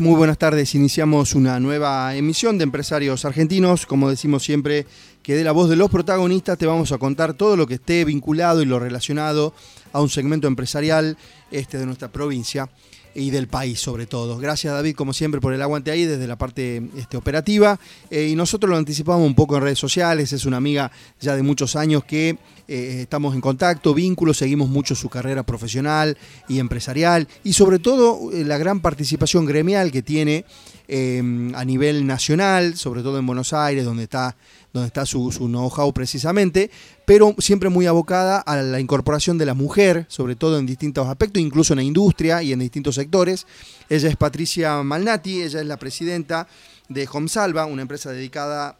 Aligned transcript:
Muy 0.00 0.14
buenas 0.14 0.38
tardes, 0.38 0.76
iniciamos 0.76 1.34
una 1.34 1.58
nueva 1.58 2.14
emisión 2.14 2.56
de 2.56 2.62
Empresarios 2.62 3.24
Argentinos, 3.24 3.84
como 3.84 4.08
decimos 4.08 4.44
siempre, 4.44 4.86
que 5.24 5.34
de 5.34 5.42
la 5.42 5.50
voz 5.50 5.68
de 5.68 5.74
los 5.74 5.90
protagonistas 5.90 6.56
te 6.56 6.66
vamos 6.66 6.92
a 6.92 6.98
contar 6.98 7.34
todo 7.34 7.56
lo 7.56 7.66
que 7.66 7.74
esté 7.74 8.04
vinculado 8.04 8.62
y 8.62 8.64
lo 8.64 8.78
relacionado 8.78 9.54
a 9.92 10.00
un 10.00 10.08
segmento 10.08 10.46
empresarial 10.46 11.16
este 11.50 11.78
de 11.78 11.86
nuestra 11.86 12.12
provincia 12.12 12.70
y 13.18 13.30
del 13.30 13.48
país 13.48 13.80
sobre 13.80 14.06
todo. 14.06 14.38
Gracias 14.38 14.72
David, 14.72 14.94
como 14.94 15.12
siempre, 15.12 15.40
por 15.40 15.52
el 15.52 15.60
aguante 15.60 15.90
ahí 15.90 16.04
desde 16.04 16.26
la 16.26 16.36
parte 16.36 16.82
este, 16.96 17.16
operativa. 17.16 17.78
Eh, 18.10 18.28
y 18.30 18.36
nosotros 18.36 18.70
lo 18.70 18.76
anticipamos 18.76 19.26
un 19.26 19.34
poco 19.34 19.56
en 19.56 19.62
redes 19.62 19.78
sociales, 19.78 20.32
es 20.32 20.46
una 20.46 20.56
amiga 20.56 20.90
ya 21.20 21.34
de 21.34 21.42
muchos 21.42 21.76
años 21.76 22.04
que 22.04 22.38
eh, 22.68 23.00
estamos 23.02 23.34
en 23.34 23.40
contacto, 23.40 23.94
vínculos, 23.94 24.38
seguimos 24.38 24.68
mucho 24.68 24.94
su 24.94 25.08
carrera 25.08 25.42
profesional 25.42 26.16
y 26.48 26.60
empresarial 26.60 27.26
y 27.42 27.54
sobre 27.54 27.78
todo 27.78 28.30
eh, 28.32 28.44
la 28.44 28.58
gran 28.58 28.80
participación 28.80 29.46
gremial 29.46 29.90
que 29.90 30.02
tiene 30.02 30.44
a 30.90 31.64
nivel 31.66 32.06
nacional, 32.06 32.78
sobre 32.78 33.02
todo 33.02 33.18
en 33.18 33.26
Buenos 33.26 33.52
Aires, 33.52 33.84
donde 33.84 34.04
está 34.04 34.36
donde 34.78 34.88
está 34.88 35.06
su, 35.06 35.30
know-how 35.30 35.92
precisamente, 35.92 36.70
pero 37.04 37.34
siempre 37.38 37.68
muy 37.68 37.86
abocada 37.86 38.38
a 38.38 38.56
la 38.56 38.80
incorporación 38.80 39.38
de 39.38 39.46
la 39.46 39.54
mujer, 39.54 40.06
sobre 40.08 40.36
todo 40.36 40.58
en 40.58 40.66
distintos 40.66 41.06
aspectos, 41.06 41.42
incluso 41.42 41.72
en 41.72 41.78
la 41.78 41.82
industria 41.82 42.42
y 42.42 42.52
en 42.52 42.58
distintos 42.60 42.94
sectores. 42.94 43.46
Ella 43.88 44.08
es 44.08 44.16
Patricia 44.16 44.82
Malnati, 44.82 45.42
ella 45.42 45.60
es 45.60 45.66
la 45.66 45.76
presidenta 45.76 46.48
de 46.88 47.08
Homsalva, 47.10 47.66
una 47.66 47.82
empresa 47.82 48.10
dedicada 48.10 48.76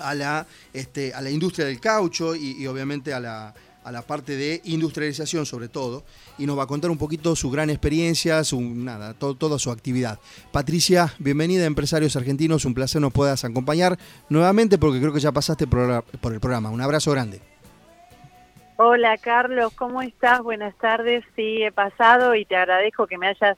a 0.00 0.14
la, 0.14 0.46
este, 0.72 1.14
a 1.14 1.20
la 1.20 1.30
industria 1.30 1.66
del 1.66 1.80
caucho 1.80 2.34
y 2.34 2.66
obviamente 2.66 3.12
a 3.12 3.20
la, 3.20 3.54
a 3.88 3.92
la 3.92 4.02
parte 4.02 4.36
de 4.36 4.60
industrialización 4.64 5.46
sobre 5.46 5.68
todo, 5.68 6.04
y 6.36 6.46
nos 6.46 6.58
va 6.58 6.64
a 6.64 6.66
contar 6.66 6.90
un 6.90 6.98
poquito 6.98 7.34
su 7.34 7.50
gran 7.50 7.70
experiencia, 7.70 8.44
su, 8.44 8.60
nada, 8.60 9.14
toda 9.14 9.58
su 9.58 9.70
actividad. 9.70 10.18
Patricia, 10.52 11.14
bienvenida 11.18 11.64
a 11.64 11.66
Empresarios 11.66 12.14
Argentinos, 12.14 12.64
un 12.64 12.74
placer 12.74 13.00
nos 13.00 13.12
puedas 13.12 13.44
acompañar 13.44 13.98
nuevamente 14.28 14.78
porque 14.78 15.00
creo 15.00 15.12
que 15.12 15.20
ya 15.20 15.32
pasaste 15.32 15.66
por, 15.66 16.04
por 16.20 16.34
el 16.34 16.40
programa. 16.40 16.70
Un 16.70 16.82
abrazo 16.82 17.10
grande. 17.12 17.40
Hola 18.76 19.16
Carlos, 19.18 19.72
¿cómo 19.74 20.02
estás? 20.02 20.40
Buenas 20.40 20.74
tardes. 20.76 21.24
Sí, 21.34 21.62
he 21.62 21.72
pasado 21.72 22.34
y 22.34 22.44
te 22.44 22.56
agradezco 22.56 23.06
que 23.06 23.18
me 23.18 23.26
hayas 23.26 23.56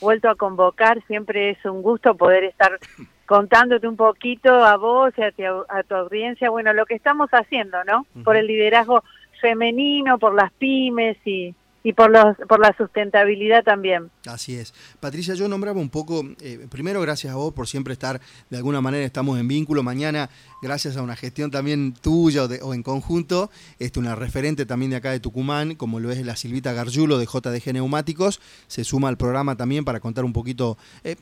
vuelto 0.00 0.30
a 0.30 0.34
convocar. 0.34 1.04
Siempre 1.06 1.50
es 1.50 1.64
un 1.64 1.82
gusto 1.82 2.14
poder 2.16 2.44
estar 2.44 2.78
contándote 3.26 3.88
un 3.88 3.96
poquito 3.96 4.64
a 4.64 4.76
vos 4.76 5.12
y 5.16 5.22
a 5.22 5.32
tu, 5.32 5.42
a 5.42 5.82
tu 5.82 5.94
audiencia, 5.94 6.50
bueno, 6.50 6.72
lo 6.72 6.86
que 6.86 6.94
estamos 6.94 7.30
haciendo, 7.32 7.82
¿no? 7.84 8.06
Por 8.24 8.36
el 8.36 8.46
liderazgo 8.46 9.04
femenino, 9.42 10.18
por 10.18 10.34
las 10.34 10.50
pymes 10.52 11.18
y, 11.26 11.54
y 11.82 11.92
por, 11.92 12.10
los, 12.10 12.36
por 12.48 12.60
la 12.60 12.74
sustentabilidad 12.76 13.64
también. 13.64 14.10
Así 14.26 14.56
es. 14.56 14.72
Patricia, 15.00 15.34
yo 15.34 15.48
nombraba 15.48 15.80
un 15.80 15.90
poco, 15.90 16.24
eh, 16.40 16.66
primero 16.70 17.00
gracias 17.00 17.32
a 17.32 17.36
vos 17.36 17.52
por 17.52 17.66
siempre 17.66 17.92
estar, 17.92 18.20
de 18.50 18.56
alguna 18.56 18.80
manera 18.80 19.04
estamos 19.04 19.38
en 19.38 19.48
vínculo, 19.48 19.82
mañana 19.82 20.30
gracias 20.62 20.96
a 20.96 21.02
una 21.02 21.16
gestión 21.16 21.50
también 21.50 21.92
tuya 21.92 22.44
o, 22.44 22.74
en 22.74 22.82
conjunto, 22.82 23.50
este, 23.78 23.98
una 23.98 24.14
referente 24.14 24.64
también 24.64 24.90
de 24.90 24.96
acá 24.96 25.10
de 25.10 25.20
Tucumán, 25.20 25.74
como 25.74 25.98
lo 25.98 26.10
es 26.12 26.24
la 26.24 26.36
Silvita 26.36 26.72
Gargiulo 26.72 27.18
de 27.18 27.26
JDG 27.26 27.72
Neumáticos, 27.72 28.40
se 28.68 28.84
suma 28.84 29.08
al 29.08 29.16
programa 29.16 29.56
también 29.56 29.84
para 29.84 30.00
contar 30.00 30.24
un 30.24 30.32
poquito, 30.32 30.78
eh, 31.02 31.16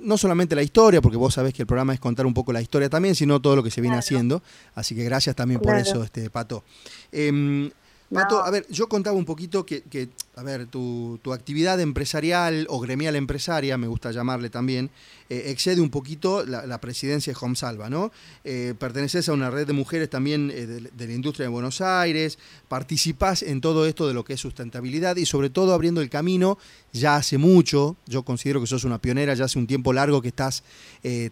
no 0.00 0.16
solamente 0.16 0.56
la 0.56 0.62
historia, 0.62 1.02
porque 1.02 1.18
vos 1.18 1.34
sabés 1.34 1.52
que 1.52 1.62
el 1.62 1.66
programa 1.66 1.92
es 1.92 2.00
contar 2.00 2.26
un 2.26 2.34
poco 2.34 2.52
la 2.52 2.62
historia 2.62 2.88
también, 2.88 3.14
sino 3.14 3.40
todo 3.40 3.56
lo 3.56 3.62
que 3.62 3.70
se 3.70 3.80
viene 3.80 3.96
haciendo, 3.96 4.42
así 4.74 4.94
que 4.94 5.04
gracias 5.04 5.36
también 5.36 5.60
por 5.60 5.76
eso, 5.76 6.02
este 6.02 6.30
Pato. 6.30 6.64
Em, 7.12 7.70
Pato, 8.12 8.42
a 8.42 8.50
ver, 8.50 8.66
yo 8.68 8.88
contaba 8.88 9.16
un 9.16 9.24
poquito 9.24 9.66
que, 9.66 9.82
que 9.82 10.08
a 10.38 10.42
ver, 10.42 10.66
tu, 10.66 11.18
tu, 11.22 11.32
actividad 11.32 11.80
empresarial 11.80 12.66
o 12.68 12.78
gremial 12.78 13.16
empresaria, 13.16 13.78
me 13.78 13.86
gusta 13.86 14.12
llamarle 14.12 14.50
también, 14.50 14.90
eh, 15.28 15.44
excede 15.46 15.80
un 15.80 15.90
poquito 15.90 16.44
la, 16.44 16.78
presidencia 16.80 17.32
de 17.32 17.38
Homsalva, 17.40 17.90
¿no? 17.90 18.12
Eh, 18.44 18.74
perteneces 18.78 19.28
a 19.28 19.32
una 19.32 19.50
red 19.50 19.66
de 19.66 19.72
mujeres 19.72 20.08
también 20.08 20.52
eh, 20.54 20.66
de, 20.66 21.06
la 21.06 21.12
industria 21.12 21.44
de 21.44 21.48
Buenos 21.48 21.80
Aires, 21.80 22.38
participás 22.68 23.42
en 23.42 23.60
todo 23.60 23.86
esto 23.86 24.06
de 24.06 24.14
lo 24.14 24.24
que 24.24 24.34
es 24.34 24.40
sustentabilidad 24.40 25.16
y 25.16 25.26
sobre 25.26 25.50
todo 25.50 25.72
abriendo 25.72 26.00
el 26.00 26.10
camino 26.10 26.58
ya 26.92 27.16
hace 27.16 27.38
mucho, 27.38 27.96
yo 28.06 28.22
considero 28.22 28.60
que 28.60 28.66
sos 28.66 28.84
una 28.84 29.00
pionera, 29.00 29.34
ya 29.34 29.46
hace 29.46 29.58
un 29.58 29.66
tiempo 29.66 29.92
largo 29.92 30.22
que 30.22 30.28
estás 30.28 30.62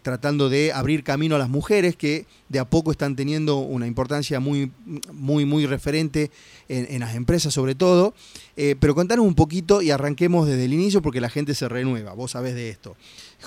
tratando 0.03 0.47
de 0.47 0.71
abrir 0.71 1.03
camino 1.03 1.35
a 1.35 1.39
las 1.39 1.49
mujeres 1.49 1.97
que 1.97 2.27
de 2.49 2.59
a 2.59 2.65
poco 2.65 2.91
están 2.91 3.15
teniendo 3.15 3.57
una 3.57 3.87
importancia 3.87 4.39
muy, 4.39 4.71
muy, 5.11 5.43
muy 5.43 5.65
referente 5.65 6.31
en, 6.69 6.87
en 6.89 6.99
las 7.01 7.15
empresas 7.15 7.53
sobre 7.53 7.75
todo, 7.75 8.13
pero 8.55 8.94
contanos 8.95 9.25
un 9.25 9.35
poquito 9.35 9.81
y 9.81 9.91
arranquemos 9.91 10.47
desde 10.47 10.65
el 10.65 10.73
inicio 10.73 11.01
porque 11.01 11.21
la 11.21 11.29
gente 11.29 11.53
se 11.53 11.69
renueva, 11.69 12.13
vos 12.13 12.31
sabés 12.31 12.55
de 12.55 12.69
esto. 12.69 12.95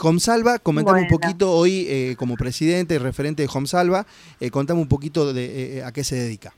Homsalva, 0.01 0.59
comentame 0.59 1.03
un 1.03 1.09
poquito 1.09 1.51
hoy 1.51 1.87
eh, 1.89 2.15
como 2.19 2.37
presidente 2.37 2.95
y 2.95 2.99
referente 2.99 3.43
de 3.43 3.49
Homsalva, 3.53 4.07
eh, 4.41 4.51
contame 4.51 4.81
un 4.81 4.89
poquito 4.89 5.33
de 5.33 5.45
eh, 5.45 5.79
eh, 5.79 5.85
a 5.85 5.93
qué 5.93 6.05
se 6.05 6.17
dedica. 6.17 6.53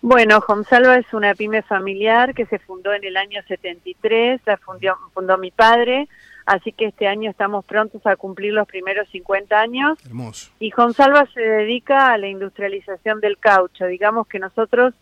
Bueno, 0.00 0.42
Homsalva 0.46 0.96
es 0.96 1.12
una 1.12 1.34
pyme 1.34 1.62
familiar 1.62 2.34
que 2.34 2.46
se 2.46 2.58
fundó 2.58 2.92
en 2.92 3.04
el 3.04 3.16
año 3.16 3.40
73, 3.48 4.40
la 4.46 4.56
fundó, 4.58 4.96
fundó 5.12 5.38
mi 5.38 5.50
padre, 5.50 6.08
así 6.46 6.72
que 6.72 6.86
este 6.86 7.08
año 7.08 7.30
estamos 7.30 7.64
prontos 7.64 8.06
a 8.06 8.14
cumplir 8.16 8.52
los 8.52 8.68
primeros 8.68 9.08
50 9.08 9.58
años. 9.58 9.98
Hermoso. 10.04 10.52
Y 10.60 10.72
Homsalva 10.76 11.26
se 11.34 11.40
dedica 11.40 12.12
a 12.12 12.18
la 12.18 12.28
industrialización 12.28 13.20
del 13.20 13.38
caucho, 13.38 13.86
digamos 13.86 14.28
que 14.28 14.38
nosotros 14.38 14.94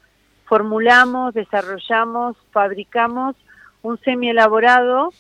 formulamos, 0.46 1.34
desarrollamos, 1.34 2.36
fabricamos 2.52 3.36
un 3.82 3.98
semi 4.00 4.30
elaborado 4.30 5.12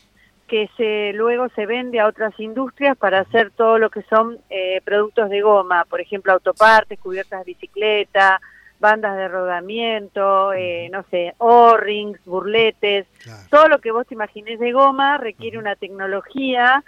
que 0.46 0.70
se 0.76 1.12
luego 1.12 1.48
se 1.50 1.66
vende 1.66 2.00
a 2.00 2.06
otras 2.06 2.38
industrias 2.38 2.96
para 2.96 3.20
hacer 3.20 3.50
todo 3.50 3.78
lo 3.78 3.90
que 3.90 4.02
son 4.02 4.38
eh, 4.48 4.80
productos 4.84 5.28
de 5.28 5.40
goma, 5.40 5.84
por 5.84 6.00
ejemplo 6.00 6.32
autopartes, 6.32 7.00
cubiertas 7.00 7.40
de 7.40 7.52
bicicleta, 7.52 8.40
bandas 8.78 9.16
de 9.16 9.28
rodamiento, 9.28 10.52
eh, 10.52 10.88
no 10.92 11.04
sé, 11.10 11.34
O-rings, 11.38 12.24
burletes, 12.24 13.06
todo 13.50 13.68
lo 13.68 13.80
que 13.80 13.90
vos 13.90 14.06
te 14.06 14.14
imagines 14.14 14.60
de 14.60 14.72
goma 14.72 15.18
requiere 15.18 15.58
una 15.58 15.74
tecnología 15.74 16.84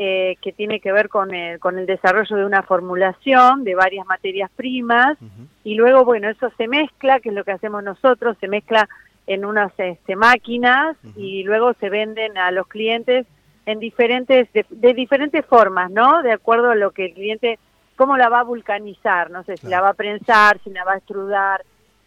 eh, 0.00 0.36
que 0.40 0.52
tiene 0.52 0.78
que 0.78 0.92
ver 0.92 1.08
con 1.08 1.34
el, 1.34 1.58
con 1.58 1.76
el 1.76 1.84
desarrollo 1.84 2.36
de 2.36 2.44
una 2.44 2.62
formulación 2.62 3.64
de 3.64 3.74
varias 3.74 4.06
materias 4.06 4.48
primas. 4.54 5.18
Y 5.64 5.74
luego, 5.74 6.04
bueno, 6.04 6.28
eso 6.28 6.52
se 6.56 6.68
mezcla, 6.68 7.18
que 7.18 7.30
es 7.30 7.34
lo 7.34 7.42
que 7.42 7.50
hacemos 7.50 7.82
nosotros, 7.82 8.36
se 8.38 8.46
mezcla 8.46 8.88
en 9.26 9.44
unas 9.44 9.72
este, 9.76 10.14
máquinas 10.14 10.96
y 11.16 11.42
luego 11.42 11.72
se 11.80 11.90
venden 11.90 12.38
a 12.38 12.52
los 12.52 12.68
clientes 12.68 13.26
en 13.66 13.80
diferentes, 13.80 14.48
de, 14.52 14.94
diferentes 14.94 15.44
formas, 15.44 15.90
¿no? 15.90 16.22
De 16.22 16.30
acuerdo 16.30 16.70
a 16.70 16.76
lo 16.76 16.92
que 16.92 17.06
el 17.06 17.14
cliente, 17.14 17.58
cómo 17.96 18.16
la 18.16 18.28
va 18.28 18.38
a 18.38 18.44
vulcanizar, 18.44 19.32
no 19.32 19.42
sé, 19.42 19.56
si 19.56 19.66
la 19.66 19.80
va 19.80 19.88
a 19.88 19.94
prensar, 19.94 20.60
si 20.62 20.70
la 20.70 20.84
va 20.84 20.92
a 20.92 20.98
extrudar. 20.98 21.64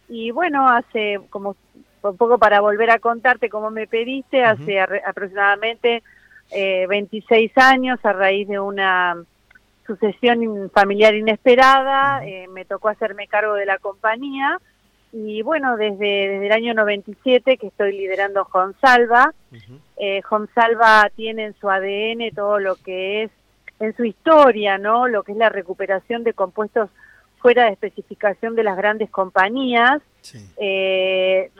Y 0.08 0.30
bueno, 0.30 0.66
hace 0.66 1.20
como 1.28 1.56
un 2.00 2.16
poco 2.16 2.38
para 2.38 2.60
volver 2.62 2.90
a 2.90 3.00
contarte 3.00 3.50
cómo 3.50 3.70
me 3.70 3.86
pediste, 3.86 4.42
hace 4.42 4.80
aproximadamente 4.80 6.02
eh, 6.50 6.86
26 6.88 7.52
años 7.56 7.98
a 8.04 8.12
raíz 8.12 8.48
de 8.48 8.60
una 8.60 9.16
sucesión 9.86 10.70
familiar 10.70 11.14
inesperada, 11.14 12.24
eh, 12.26 12.46
me 12.48 12.64
tocó 12.64 12.88
hacerme 12.88 13.26
cargo 13.26 13.54
de 13.54 13.66
la 13.66 13.78
compañía 13.78 14.58
y 15.12 15.42
bueno, 15.42 15.76
desde, 15.76 16.28
desde 16.28 16.46
el 16.46 16.52
año 16.52 16.74
97 16.74 17.58
que 17.58 17.66
estoy 17.66 17.92
liderando 17.92 18.48
Honsalva, 18.50 19.34
eh, 19.98 20.22
Honsalva 20.28 21.10
tiene 21.14 21.44
en 21.46 21.54
su 21.60 21.68
ADN 21.68 22.34
todo 22.34 22.58
lo 22.58 22.76
que 22.76 23.24
es, 23.24 23.30
en 23.78 23.94
su 23.94 24.04
historia, 24.04 24.78
¿no? 24.78 25.08
Lo 25.08 25.22
que 25.22 25.32
es 25.32 25.38
la 25.38 25.50
recuperación 25.50 26.24
de 26.24 26.32
compuestos 26.32 26.88
fuera 27.38 27.66
de 27.66 27.72
especificación 27.72 28.54
de 28.54 28.62
las 28.62 28.76
grandes 28.76 29.10
compañías, 29.10 30.00
eh, 30.56 31.50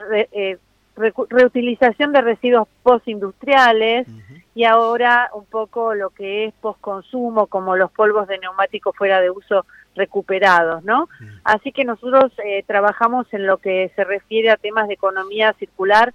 reutilización 0.95 2.11
de 2.11 2.21
residuos 2.21 2.67
postindustriales 2.83 4.07
y 4.55 4.65
ahora 4.65 5.29
un 5.33 5.45
poco 5.45 5.95
lo 5.95 6.11
que 6.11 6.45
es 6.45 6.53
postconsumo, 6.61 7.47
como 7.47 7.75
los 7.75 7.91
polvos 7.91 8.27
de 8.27 8.37
neumáticos 8.37 8.95
fuera 8.95 9.19
de 9.19 9.31
uso 9.31 9.65
recuperados, 9.95 10.83
¿no? 10.83 11.09
Así 11.43 11.71
que 11.71 11.85
nosotros 11.85 12.31
eh, 12.43 12.63
trabajamos 12.65 13.31
en 13.33 13.47
lo 13.47 13.57
que 13.57 13.91
se 13.95 14.03
refiere 14.03 14.51
a 14.51 14.57
temas 14.57 14.87
de 14.87 14.95
economía 14.95 15.53
circular 15.53 16.13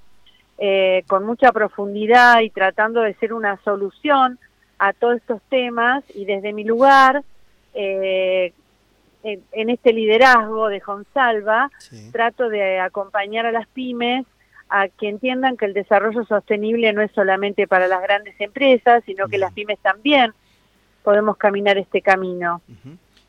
eh, 0.58 1.04
con 1.06 1.24
mucha 1.24 1.52
profundidad 1.52 2.40
y 2.40 2.50
tratando 2.50 3.02
de 3.02 3.14
ser 3.14 3.32
una 3.32 3.56
solución 3.62 4.38
a 4.78 4.92
todos 4.92 5.16
estos 5.16 5.40
temas. 5.48 6.04
Y 6.14 6.24
desde 6.24 6.52
mi 6.52 6.64
lugar 6.64 7.22
eh, 7.74 8.52
en, 9.22 9.70
este 9.70 9.92
liderazgo 9.92 10.68
de 10.68 10.80
Jonsalva 10.80 11.70
trato 12.12 12.48
de 12.48 12.80
acompañar 12.80 13.46
a 13.46 13.52
las 13.52 13.66
pymes 13.68 14.26
a 14.70 14.88
que 14.88 15.08
entiendan 15.08 15.56
que 15.56 15.64
el 15.64 15.74
desarrollo 15.74 16.24
sostenible 16.24 16.92
no 16.92 17.02
es 17.02 17.10
solamente 17.12 17.66
para 17.66 17.88
las 17.88 18.02
grandes 18.02 18.34
empresas, 18.40 19.02
sino 19.06 19.28
que 19.28 19.38
las 19.38 19.52
pymes 19.52 19.78
también 19.80 20.32
podemos 21.02 21.36
caminar 21.36 21.78
este 21.78 22.02
camino. 22.02 22.60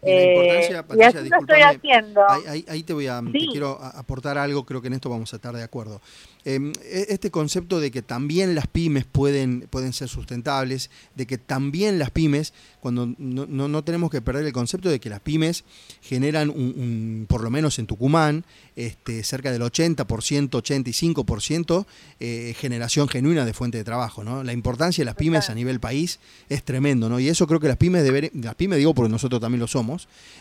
Y 0.02 1.02
así 1.02 1.30
lo 1.30 1.40
estoy 1.40 1.62
haciendo. 1.62 2.22
Ahí, 2.48 2.84
te 2.84 2.94
voy 2.94 3.08
a 3.08 3.22
quiero 3.52 3.80
aportar 3.82 4.38
algo, 4.38 4.66
creo 4.66 4.82
que 4.82 4.88
en 4.88 4.94
esto 4.94 5.10
vamos 5.10 5.34
a 5.34 5.36
estar 5.36 5.56
de 5.56 5.64
acuerdo. 5.64 6.02
Em, 6.46 6.72
e, 6.84 7.08
este 7.10 7.32
concepto 7.32 7.82
de 7.82 7.92
que 7.92 8.02
también 8.02 8.56
las 8.56 8.68
pymes 8.68 9.04
pueden, 9.04 9.68
pueden 9.70 9.92
ser 9.92 10.08
sustentables, 10.08 10.90
de 11.16 11.28
que 11.28 11.38
también 11.38 12.00
las 12.00 12.12
pymes, 12.12 12.54
cuando 12.80 13.14
no, 13.18 13.46
no, 13.46 13.84
tenemos 13.84 14.10
que 14.10 14.22
perder 14.22 14.46
el 14.46 14.54
concepto 14.54 14.90
de 14.90 15.02
que 15.02 15.10
las 15.10 15.20
pymes 15.20 15.66
generan, 16.02 16.50
un, 16.50 17.26
por 17.28 17.44
lo 17.44 17.50
menos 17.50 17.78
en 17.78 17.88
Tucumán, 17.88 18.46
este, 18.78 19.24
cerca 19.24 19.52
del 19.52 19.62
80%, 19.62 20.06
85% 20.50 21.86
eh, 22.22 22.54
generación 22.58 23.10
genuina 23.10 23.44
de 23.44 23.54
fuente 23.54 23.78
de 23.78 23.84
trabajo. 23.84 24.24
¿no? 24.24 24.44
La 24.44 24.54
importancia 24.54 25.02
de 25.02 25.06
las 25.06 25.16
pymes 25.16 25.50
a 25.50 25.56
nivel 25.56 25.82
país 25.82 26.20
es 26.48 26.64
tremendo, 26.64 27.10
¿no? 27.10 27.20
y 27.20 27.28
eso 27.28 27.48
creo 27.48 27.60
que 27.60 27.68
las 27.68 27.78
pymes, 27.78 28.04
deber, 28.04 28.32
las 28.34 28.56
pymes 28.56 28.78
digo 28.78 28.94
porque 28.94 29.12
nosotros 29.12 29.42
también 29.42 29.60
lo 29.60 29.68
somos, 29.68 29.89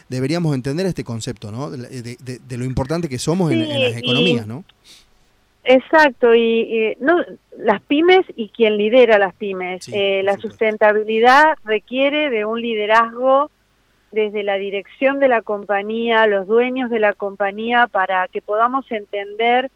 deberíamos 0.08 0.54
entender 0.54 0.86
este 0.86 1.04
concepto 1.04 1.50
¿no? 1.50 1.70
de, 1.70 2.56
lo 2.56 2.64
importante 2.64 3.08
que 3.08 3.18
somos 3.18 3.52
en, 3.52 3.60
las 3.60 3.96
economías. 3.96 4.46
¿no? 4.46 4.64
Exacto, 5.64 6.34
y, 6.34 6.96
no, 7.00 7.18
las 7.58 7.82
pymes 7.82 8.24
y 8.36 8.48
quien 8.48 8.76
lidera 8.76 9.18
las 9.18 9.34
pymes. 9.34 9.88
eh, 9.92 10.22
la 10.24 10.38
sustentabilidad 10.38 11.56
requiere 11.64 12.30
de 12.30 12.44
un 12.44 12.60
liderazgo 12.60 13.50
desde 14.10 14.42
la 14.42 14.54
dirección 14.54 15.20
de 15.20 15.28
la 15.28 15.42
compañía, 15.42 16.26
los 16.26 16.46
dueños 16.46 16.90
de 16.90 16.98
la 16.98 17.12
compañía, 17.12 17.86
para 17.86 18.26
que 18.28 18.40
podamos 18.40 18.90
entender 18.90 19.70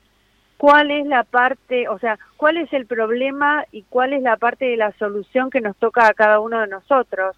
cuál 0.56 0.90
es 0.90 1.06
la 1.06 1.24
parte, 1.24 1.88
o 1.88 1.98
sea, 1.98 2.18
cuál 2.36 2.56
es 2.56 2.72
el 2.72 2.86
problema 2.86 3.64
y 3.72 3.82
cuál 3.82 4.12
es 4.12 4.22
la 4.22 4.36
parte 4.36 4.64
de 4.64 4.76
la 4.76 4.92
solución 4.92 5.50
que 5.50 5.60
nos 5.60 5.76
toca 5.76 6.06
a 6.06 6.14
cada 6.14 6.38
uno 6.38 6.60
de 6.60 6.68
nosotros, 6.68 7.36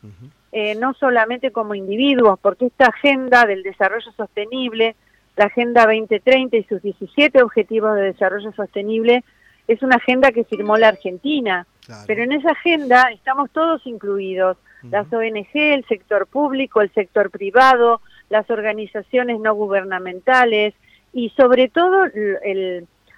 eh, 0.57 0.77
no 0.77 0.95
solamente 0.95 1.51
como 1.51 1.75
individuos, 1.75 2.39
porque 2.41 2.67
esta 2.67 2.87
agenda 2.87 3.45
del 3.45 3.65
desarrollo 3.65 4.13
sostenible 4.13 4.95
la 5.37 5.47
Agenda 5.47 5.87
2030 5.87 6.57
y 6.57 6.65
sus 6.65 6.81
17 6.81 7.43
Objetivos 7.43 7.97
de 7.97 8.03
Desarrollo 8.03 8.53
Sostenible 8.53 9.25
es 9.67 9.83
una 9.83 9.97
agenda 9.97 10.31
que 10.31 10.45
firmó 10.45 10.77
la 10.77 10.89
Argentina, 10.89 11.67
pero 12.07 12.23
en 12.23 12.33
esa 12.33 12.53
agenda 12.53 13.11
estamos 13.13 13.51
todos 13.51 13.85
incluidos, 13.87 14.59
las 14.91 15.11
ONG, 15.13 15.49
el 15.55 15.85
sector 15.87 16.27
público, 16.27 16.83
el 16.83 16.93
sector 16.93 17.31
privado, 17.31 18.01
las 18.29 18.49
organizaciones 18.51 19.41
no 19.41 19.55
gubernamentales 19.55 20.75
y 21.13 21.31
sobre 21.31 21.69
todo 21.69 22.05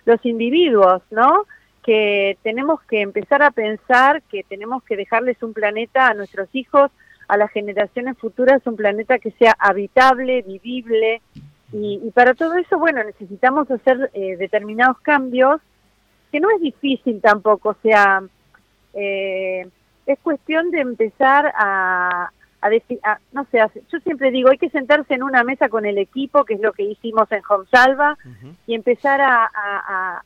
los 0.04 0.24
individuos, 0.24 1.02
¿no? 1.10 1.44
Que 1.82 2.38
tenemos 2.42 2.80
que 2.82 3.00
empezar 3.00 3.42
a 3.42 3.50
pensar 3.50 4.22
que 4.22 4.44
tenemos 4.44 4.84
que 4.84 4.96
dejarles 4.96 5.42
un 5.42 5.52
planeta 5.52 6.06
a 6.06 6.14
nuestros 6.14 6.48
hijos, 6.52 6.90
a 7.28 7.36
las 7.36 7.50
generaciones 7.50 8.16
futuras, 8.18 8.66
un 8.66 8.76
planeta 8.76 9.18
que 9.18 9.30
sea 9.32 9.54
habitable, 9.58 10.42
vivible, 10.42 11.20
y, 11.72 12.10
para 12.14 12.34
todo 12.34 12.54
eso, 12.54 12.78
bueno, 12.78 13.02
necesitamos 13.02 13.70
hacer 13.70 14.10
eh, 14.14 14.36
determinados 14.36 14.98
cambios, 15.00 15.60
que 16.30 16.40
no 16.40 16.48
es 16.50 16.60
difícil 16.60 17.20
tampoco, 17.20 17.70
o 17.70 17.76
sea, 17.82 18.22
eh, 18.94 19.68
es 20.06 20.18
cuestión 20.20 20.70
de 20.70 20.80
empezar 20.80 21.52
a, 21.56 22.30
a, 22.62 23.18
no 23.32 23.46
sé, 23.50 23.58
yo 23.92 23.98
siempre 24.00 24.30
digo, 24.30 24.50
hay 24.50 24.58
que 24.58 24.70
sentarse 24.70 25.14
en 25.14 25.24
una 25.24 25.42
mesa 25.42 25.68
con 25.68 25.86
el 25.86 25.98
equipo, 25.98 26.44
que 26.44 26.54
es 26.54 26.60
lo 26.60 26.72
que 26.72 26.84
hicimos 26.84 27.30
en 27.32 27.42
Home 27.48 27.66
Salva, 27.70 28.16
y 28.66 28.74
empezar 28.74 29.20
a, 29.20 29.50
a, 29.52 30.22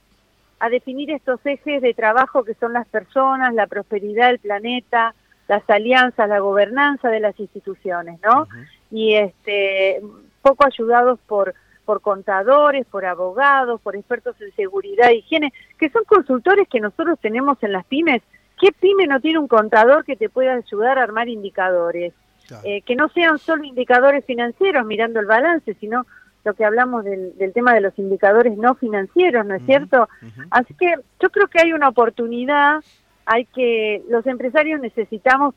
a, 0.59 0.69
definir 0.69 1.11
estos 1.11 1.41
ejes 1.45 1.81
de 1.81 1.95
trabajo 1.95 2.45
que 2.45 2.55
son 2.55 2.75
las 2.75 2.87
personas, 2.89 3.55
la 3.55 3.67
prosperidad 3.67 4.29
del 4.29 4.39
planeta, 4.39 5.15
las 5.51 5.69
alianzas, 5.69 6.29
la 6.29 6.39
gobernanza 6.39 7.09
de 7.09 7.19
las 7.19 7.39
instituciones, 7.41 8.21
¿no? 8.23 8.47
Y 8.93 9.15
este 9.17 10.01
poco 10.43 10.65
ayudados 10.65 11.19
por, 11.27 11.55
por 11.85 12.01
contadores, 12.01 12.87
por 12.87 13.05
abogados, 13.05 13.81
por 13.81 13.97
expertos 13.97 14.41
en 14.41 14.55
seguridad 14.55 15.11
e 15.11 15.17
higiene, 15.17 15.53
que 15.77 15.91
son 15.91 16.05
consultores 16.05 16.69
que 16.69 16.79
nosotros 16.79 17.19
tenemos 17.21 17.61
en 17.65 17.73
las 17.73 17.85
pymes. 17.87 18.23
¿Qué 18.61 18.71
pyme 18.71 19.09
no 19.09 19.19
tiene 19.19 19.41
un 19.41 19.49
contador 19.49 20.05
que 20.05 20.15
te 20.15 20.29
pueda 20.29 20.55
ayudar 20.55 21.01
a 21.01 21.03
armar 21.03 21.29
indicadores? 21.29 22.15
Eh, 22.63 22.83
que 22.83 22.95
no 22.95 23.09
sean 23.09 23.39
solo 23.39 23.65
indicadores 23.65 24.25
financieros 24.25 24.87
mirando 24.87 25.19
el 25.19 25.27
balance, 25.27 25.75
sino 25.81 26.07
lo 26.45 26.55
que 26.55 26.65
hablamos 26.65 27.05
del, 27.05 27.37
del 27.39 27.53
tema 27.53 27.75
de 27.75 27.81
los 27.81 27.99
indicadores 27.99 28.57
no 28.57 28.77
financieros, 28.77 29.45
¿no 29.45 29.57
es 29.57 29.67
cierto? 29.67 30.09
Así 30.51 30.75
que 30.75 30.95
yo 31.21 31.31
creo 31.31 31.49
que 31.49 31.61
hay 31.61 31.73
una 31.73 31.89
oportunidad, 31.89 32.85
hay 33.33 33.45
que, 33.45 34.03
los 34.09 34.27
empresarios 34.27 34.81
necesitamos 34.81 35.55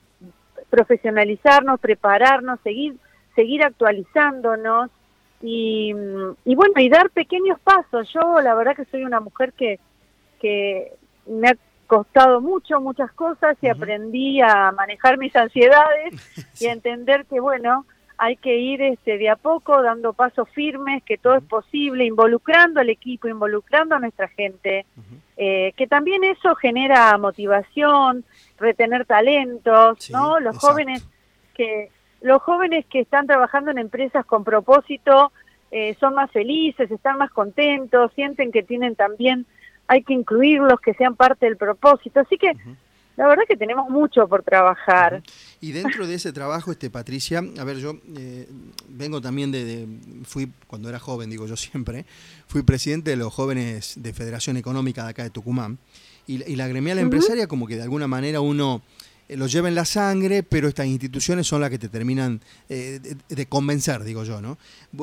profesionalizarnos, 0.69 1.79
prepararnos, 1.79 2.59
seguir 2.63 2.95
seguir 3.35 3.63
actualizándonos 3.63 4.91
y, 5.41 5.91
y, 6.45 6.55
bueno, 6.55 6.73
y 6.77 6.87
dar 6.87 7.09
pequeños 7.09 7.59
pasos. 7.61 8.07
Yo 8.13 8.39
la 8.41 8.53
verdad 8.53 8.75
que 8.75 8.85
soy 8.85 9.03
una 9.03 9.19
mujer 9.19 9.53
que, 9.53 9.79
que 10.39 10.93
me 11.25 11.49
ha 11.49 11.57
costado 11.87 12.41
mucho, 12.41 12.79
muchas 12.79 13.11
cosas 13.13 13.57
y 13.61 13.69
aprendí 13.69 14.39
a 14.41 14.71
manejar 14.71 15.17
mis 15.17 15.35
ansiedades 15.35 16.13
y 16.61 16.67
a 16.67 16.73
entender 16.73 17.25
que 17.25 17.39
bueno, 17.39 17.87
hay 18.23 18.37
que 18.37 18.55
ir 18.55 18.81
este, 18.81 19.17
de 19.17 19.29
a 19.29 19.35
poco 19.35 19.81
dando 19.81 20.13
pasos 20.13 20.47
firmes, 20.51 21.03
que 21.03 21.17
todo 21.17 21.35
es 21.35 21.43
posible, 21.43 22.05
involucrando 22.05 22.79
al 22.79 22.89
equipo, 22.89 23.27
involucrando 23.27 23.95
a 23.95 23.99
nuestra 23.99 24.29
gente, 24.29 24.85
eh, 25.35 25.73
que 25.75 25.87
también 25.87 26.23
eso 26.23 26.55
genera 26.55 27.17
motivación, 27.17 28.23
retener 28.57 29.05
talentos, 29.05 30.09
¿no? 30.09 30.39
Los 30.39 30.57
jóvenes 30.57 31.05
que 31.53 31.89
los 32.21 32.41
jóvenes 32.41 32.85
que 32.85 33.01
están 33.01 33.27
trabajando 33.27 33.71
en 33.71 33.77
empresas 33.77 34.25
con 34.25 34.45
propósito 34.45 35.33
eh, 35.69 35.93
son 35.99 36.13
más 36.13 36.31
felices, 36.31 36.89
están 36.89 37.17
más 37.17 37.29
contentos, 37.29 38.13
sienten 38.15 38.53
que 38.53 38.63
tienen 38.63 38.95
también, 38.95 39.45
hay 39.85 40.01
que 40.01 40.13
incluirlos, 40.13 40.79
que 40.79 40.93
sean 40.93 41.17
parte 41.17 41.45
del 41.45 41.57
propósito. 41.57 42.21
Así 42.21 42.37
que 42.37 42.53
la 43.17 43.27
verdad 43.27 43.43
que 43.45 43.57
tenemos 43.57 43.89
mucho 43.89 44.29
por 44.29 44.43
trabajar. 44.43 45.21
Y 45.63 45.71
dentro 45.71 46.05
de 46.05 46.15
ese 46.15 46.33
trabajo, 46.33 46.73
este 46.73 46.89
Patricia, 46.89 47.41
a 47.57 47.63
ver, 47.63 47.77
yo 47.77 47.97
eh, 48.17 48.49
vengo 48.89 49.21
también 49.21 49.49
de, 49.49 49.87
fui, 50.25 50.51
cuando 50.67 50.89
era 50.89 50.99
joven, 50.99 51.29
digo 51.29 51.47
yo 51.47 51.55
siempre, 51.55 52.05
fui 52.47 52.63
presidente 52.63 53.11
de 53.11 53.15
los 53.15 53.33
jóvenes 53.33 53.93
de 53.95 54.11
Federación 54.11 54.57
Económica 54.57 55.05
de 55.05 55.11
acá 55.11 55.23
de 55.23 55.29
Tucumán. 55.29 55.79
Y, 56.27 56.57
la 56.57 56.67
gremial 56.67 56.99
empresaria, 56.99 57.47
como 57.47 57.65
que 57.65 57.77
de 57.77 57.83
alguna 57.83 58.09
manera 58.09 58.41
uno 58.41 58.81
eh, 59.29 59.37
lo 59.37 59.47
lleva 59.47 59.69
en 59.69 59.75
la 59.75 59.85
sangre, 59.85 60.43
pero 60.43 60.67
estas 60.67 60.85
instituciones 60.85 61.47
son 61.47 61.61
las 61.61 61.69
que 61.69 61.79
te 61.79 61.87
terminan 61.87 62.41
eh, 62.67 62.99
de, 63.29 63.45
convencer, 63.45 64.03
digo 64.03 64.25
yo, 64.25 64.41
¿no? 64.41 64.57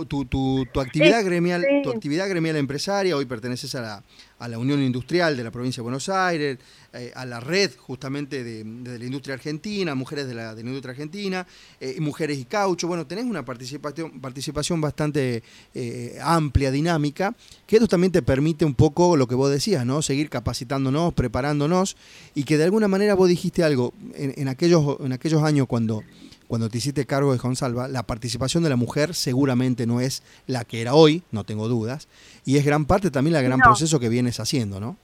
Tu, 0.08 0.26
tu, 0.26 0.66
tu 0.70 0.80
actividad 0.80 1.24
gremial, 1.24 1.64
tu 1.82 1.88
actividad 1.88 2.28
gremial 2.28 2.56
empresaria, 2.56 3.16
hoy 3.16 3.24
perteneces 3.24 3.74
a 3.76 3.80
la, 3.80 4.04
a 4.40 4.48
la 4.48 4.58
Unión 4.58 4.82
Industrial 4.82 5.36
de 5.36 5.44
la 5.44 5.50
provincia 5.50 5.80
de 5.80 5.82
Buenos 5.82 6.08
Aires, 6.08 6.58
eh, 6.92 7.12
a 7.14 7.24
la 7.24 7.40
red 7.40 7.70
justamente 7.76 8.42
de, 8.42 8.98
la 8.98 9.04
industria 9.04 9.34
argentina, 9.34 9.94
mujeres 9.94 10.26
de 10.26 10.34
la, 10.34 10.54
industria 10.58 10.90
argentina, 10.90 11.46
eh, 11.78 12.00
mujeres 12.00 12.38
y 12.38 12.46
caucho. 12.46 12.88
Bueno, 12.88 13.06
tenés 13.06 13.26
una 13.26 13.44
participación, 13.44 14.18
participación 14.20 14.80
bastante 14.80 15.42
eh, 15.74 16.18
amplia, 16.22 16.70
dinámica, 16.70 17.36
que 17.66 17.76
esto 17.76 17.86
también 17.86 18.12
te 18.12 18.22
permite 18.22 18.64
un 18.64 18.74
poco 18.74 19.16
lo 19.16 19.28
que 19.28 19.34
vos 19.34 19.50
decías, 19.50 19.84
¿no? 19.84 20.02
Seguir 20.02 20.30
capacitándonos, 20.30 21.12
preparándonos, 21.14 21.96
y 22.34 22.44
que 22.44 22.56
de 22.56 22.64
alguna 22.64 22.88
manera 22.88 23.14
vos 23.14 23.28
dijiste 23.28 23.62
algo 23.62 23.92
en, 24.14 24.34
en 24.36 24.48
aquellos, 24.48 24.96
en 25.00 25.12
aquellos 25.12 25.42
años 25.42 25.66
cuando 25.68 26.02
cuando 26.50 26.68
te 26.68 26.78
hiciste 26.78 27.06
cargo 27.06 27.32
de 27.32 27.38
Consalva, 27.38 27.86
la 27.86 28.02
participación 28.02 28.64
de 28.64 28.70
la 28.70 28.74
mujer 28.74 29.14
seguramente 29.14 29.86
no 29.86 30.00
es 30.00 30.24
la 30.48 30.64
que 30.64 30.82
era 30.82 30.94
hoy, 30.94 31.22
no 31.30 31.44
tengo 31.44 31.68
dudas, 31.68 32.08
y 32.44 32.58
es 32.58 32.66
gran 32.66 32.86
parte 32.86 33.12
también 33.12 33.34
del 33.34 33.44
gran 33.44 33.60
proceso 33.60 34.00
que 34.00 34.08
vienes 34.08 34.40
haciendo, 34.40 34.80
¿no? 34.80 34.96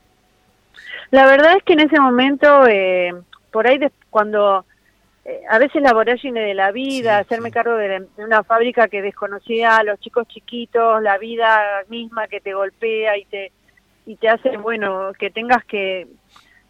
La 1.09 1.25
verdad 1.25 1.55
es 1.55 1.63
que 1.63 1.71
en 1.71 1.79
ese 1.79 2.01
momento, 2.01 2.67
eh, 2.67 3.13
por 3.49 3.65
ahí 3.65 3.79
cuando 4.09 4.65
eh, 5.23 5.39
a 5.49 5.57
veces 5.57 5.81
la 5.81 5.93
vorágine 5.93 6.41
de 6.41 6.53
la 6.53 6.73
vida, 6.73 7.19
hacerme 7.19 7.49
cargo 7.49 7.77
de, 7.77 8.05
una 8.17 8.43
fábrica 8.43 8.89
que 8.89 9.01
desconocía 9.01 9.77
a 9.77 9.83
los 9.85 10.01
chicos 10.01 10.27
chiquitos, 10.27 11.01
la 11.01 11.17
vida 11.17 11.61
misma 11.87 12.27
que 12.27 12.41
te 12.41 12.55
golpea 12.55 13.17
y 13.17 13.23
te 13.23 13.53
y 14.05 14.15
te 14.17 14.27
hace, 14.27 14.57
bueno, 14.57 15.11
que 15.17 15.29
tengas 15.29 15.63
que 15.63 16.07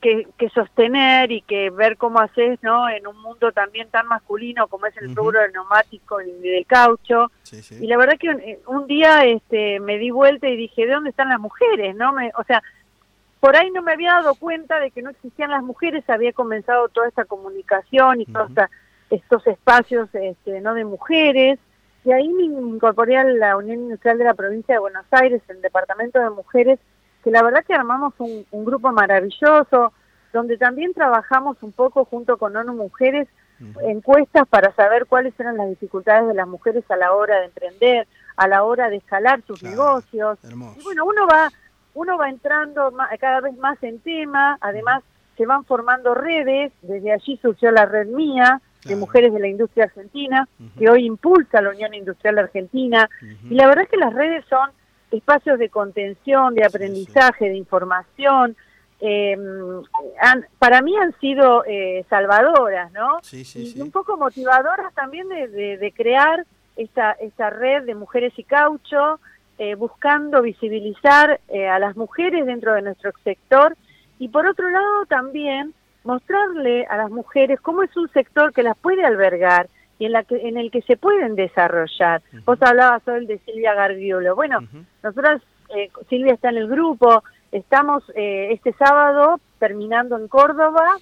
que, 0.01 0.49
sostener 0.53 1.31
y 1.31 1.41
que 1.41 1.69
ver 1.69 1.97
cómo 1.97 2.19
haces, 2.19 2.59
¿no? 2.61 2.87
En 2.89 3.07
un 3.07 3.19
mundo 3.21 3.51
también 3.51 3.89
tan 3.89 4.07
masculino 4.07 4.67
como 4.67 4.85
es 4.85 4.97
el 4.97 5.15
rubro 5.15 5.41
del 5.41 5.51
neumático 5.51 6.21
y 6.21 6.31
del 6.31 6.65
caucho. 6.65 7.31
Y 7.79 7.87
la 7.87 7.97
verdad 7.97 8.17
que 8.19 8.29
eh, 8.29 8.59
un, 8.67 8.87
día 8.87 9.25
este, 9.25 9.79
me 9.79 9.97
di 9.97 10.11
vuelta 10.11 10.47
y 10.47 10.55
dije, 10.55 10.85
¿de 10.85 10.93
dónde 10.93 11.09
están 11.09 11.29
las 11.29 11.39
mujeres? 11.39 11.95
¿No? 11.95 12.13
Me, 12.13 12.31
o 12.37 12.43
sea, 12.43 12.61
por 13.39 13.55
ahí 13.55 13.71
no 13.71 13.81
me 13.81 13.93
había 13.93 14.13
dado 14.13 14.35
cuenta 14.35 14.79
de 14.79 14.91
que 14.91 15.01
no 15.01 15.09
existían 15.09 15.51
las 15.51 15.63
mujeres, 15.63 16.09
había 16.09 16.33
comenzado 16.33 16.89
toda 16.89 17.07
esta 17.07 17.25
comunicación 17.25 18.21
y 18.21 18.25
todos 18.25 18.51
estos 19.09 19.45
espacios 19.47 20.09
este, 20.13 20.61
no 20.61 20.73
de 20.73 20.85
mujeres. 20.85 21.59
Y 22.05 22.11
ahí 22.11 22.29
me 22.29 22.43
incorporé 22.43 23.17
a 23.17 23.23
la 23.25 23.57
Unión 23.57 23.79
Industrial 23.79 24.17
de 24.17 24.23
la 24.23 24.33
Provincia 24.33 24.75
de 24.75 24.79
Buenos 24.79 25.05
Aires, 25.11 25.41
el 25.49 25.61
Departamento 25.61 26.19
de 26.19 26.29
Mujeres, 26.29 26.79
que 27.23 27.31
la 27.31 27.43
verdad 27.43 27.63
que 27.65 27.73
armamos 27.73 28.13
un, 28.19 28.45
grupo 28.65 28.91
maravilloso, 28.91 29.93
donde 30.33 30.57
también 30.57 30.93
trabajamos 30.93 31.57
un 31.61 31.71
poco 31.71 32.05
junto 32.05 32.37
con 32.37 32.55
ONU 32.55 32.73
Mujeres 32.73 33.27
encuestas 33.83 34.47
para 34.47 34.71
saber 34.73 35.07
cuáles 35.07 35.37
eran 35.39 35.57
las 35.57 35.67
dificultades 35.69 36.27
de 36.27 36.35
las 36.35 36.47
mujeres 36.47 36.83
a 36.89 36.95
la 36.95 37.13
hora 37.13 37.39
de 37.39 37.45
emprender, 37.45 38.07
a 38.35 38.47
la 38.47 38.63
hora 38.63 38.89
de 38.89 38.97
escalar 38.97 39.41
sus 39.47 39.63
negocios. 39.63 40.37
Y 40.43 40.83
bueno, 40.83 41.05
uno 41.05 41.25
va, 41.27 41.49
uno 41.95 42.17
va 42.17 42.29
entrando 42.29 42.93
cada 43.19 43.41
vez 43.41 43.57
más 43.57 43.81
en 43.81 43.99
tema, 43.99 44.57
además 44.61 45.03
se 45.37 45.45
van 45.45 45.65
formando 45.65 46.13
redes, 46.13 46.71
desde 46.81 47.11
allí 47.13 47.37
surgió 47.37 47.71
la 47.71 47.85
red 47.85 48.07
mía, 48.07 48.61
de 48.83 48.95
mujeres 48.95 49.33
de 49.33 49.39
la 49.39 49.47
industria 49.47 49.85
argentina, 49.85 50.47
que 50.77 50.89
hoy 50.89 51.05
impulsa 51.05 51.61
la 51.61 51.69
Unión 51.69 51.93
Industrial 51.93 52.37
Argentina. 52.37 53.09
Y 53.49 53.55
la 53.55 53.67
verdad 53.67 53.83
es 53.83 53.89
que 53.89 53.97
las 53.97 54.13
redes 54.13 54.45
son 54.49 54.69
espacios 55.11 55.59
de 55.59 55.69
contención, 55.69 56.53
de 56.55 56.65
aprendizaje, 56.65 57.49
de 57.49 57.55
información. 57.55 58.55
Eh, 58.99 59.37
para 60.59 60.81
mí 60.81 60.95
han 60.97 61.17
sido 61.19 61.63
eh, 61.65 62.03
salvadoras, 62.09 62.91
¿no? 62.93 63.19
y 63.31 63.81
un 63.81 63.91
poco 63.91 64.17
motivadoras 64.17 64.93
también 64.93 65.29
de, 65.29 65.93
crear 65.95 66.45
esta, 66.75 67.11
esta 67.11 67.49
red 67.49 67.83
de 67.83 67.95
mujeres 67.95 68.33
y 68.37 68.43
caucho, 68.43 69.19
eh, 69.59 69.75
buscando 69.75 70.41
visibilizar 70.41 71.39
a 71.71 71.79
las 71.79 71.95
mujeres 71.95 72.45
dentro 72.45 72.73
de 72.73 72.81
nuestro 72.83 73.11
sector 73.23 73.75
y 74.19 74.29
por 74.29 74.45
otro 74.47 74.69
lado 74.69 75.05
también 75.07 75.73
mostrarle 76.03 76.85
a 76.85 76.97
las 76.97 77.09
mujeres 77.09 77.59
cómo 77.61 77.83
es 77.83 77.95
un 77.97 78.09
sector 78.09 78.53
que 78.53 78.63
las 78.63 78.77
puede 78.77 79.03
albergar 79.03 79.67
y 79.99 80.05
en, 80.05 80.11
la 80.11 80.23
que, 80.23 80.35
en 80.47 80.57
el 80.57 80.71
que 80.71 80.81
se 80.83 80.97
pueden 80.97 81.35
desarrollar. 81.35 82.21
Vos 82.45 82.61
hablabas 82.61 83.07
hoy 83.07 83.25
de 83.25 83.39
Silvia 83.39 83.73
Gardiolo. 83.73 84.35
Bueno, 84.35 84.59
nosotras, 85.03 85.41
eh, 85.75 85.89
Silvia 86.09 86.33
está 86.33 86.49
en 86.49 86.57
el 86.57 86.67
grupo, 86.67 87.23
estamos 87.51 88.03
eh, 88.15 88.49
este 88.51 88.73
sábado 88.73 89.39
terminando 89.59 90.17
en 90.17 90.27
Córdoba 90.27 90.97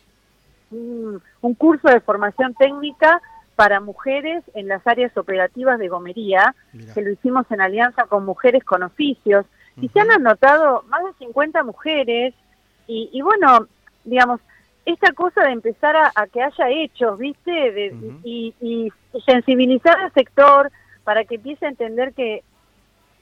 un, 0.71 1.21
curso 1.57 1.87
de 1.89 1.99
formación 1.99 2.53
técnica 2.55 3.21
para 3.55 3.79
mujeres 3.79 4.43
en 4.53 4.67
las 4.67 4.85
áreas 4.85 5.15
operativas 5.17 5.79
de 5.79 5.87
gomería, 5.87 6.53
que 6.93 7.01
lo 7.01 7.11
hicimos 7.11 7.49
en 7.51 7.61
alianza 7.61 8.05
con 8.05 8.25
Mujeres 8.25 8.63
con 8.63 8.83
Oficios, 8.83 9.45
y 9.77 9.87
se 9.89 9.99
han 9.99 10.11
anotado 10.11 10.83
más 10.87 11.03
de 11.03 11.13
50 11.19 11.63
mujeres, 11.63 12.33
y, 12.87 13.09
y 13.13 13.21
bueno, 13.21 13.67
digamos, 14.03 14.41
esta 14.85 15.11
cosa 15.13 15.41
de 15.41 15.51
empezar 15.51 15.95
a, 15.95 16.27
que 16.27 16.41
haya 16.41 16.69
hechos, 16.69 17.17
¿viste? 17.17 17.51
De, 17.51 17.95
y, 18.23 18.91
sensibilizar 19.25 19.99
al 19.99 20.13
sector 20.13 20.71
para 21.03 21.23
que 21.23 21.35
empiece 21.35 21.65
a 21.65 21.69
entender 21.69 22.13
que 22.13 22.43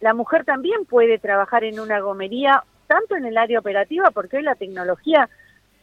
la 0.02 0.14
mujer 0.14 0.44
también 0.44 0.86
puede 0.86 1.20
trabajar 1.20 1.64
en 1.64 1.80
una 1.80 2.00
gomería, 2.02 2.64
tanto 2.88 3.16
en 3.16 3.26
el 3.26 3.38
área 3.38 3.60
operativa, 3.60 4.12
porque 4.12 4.38
hoy 4.38 4.44
la 4.44 4.56
tecnología 4.56 5.30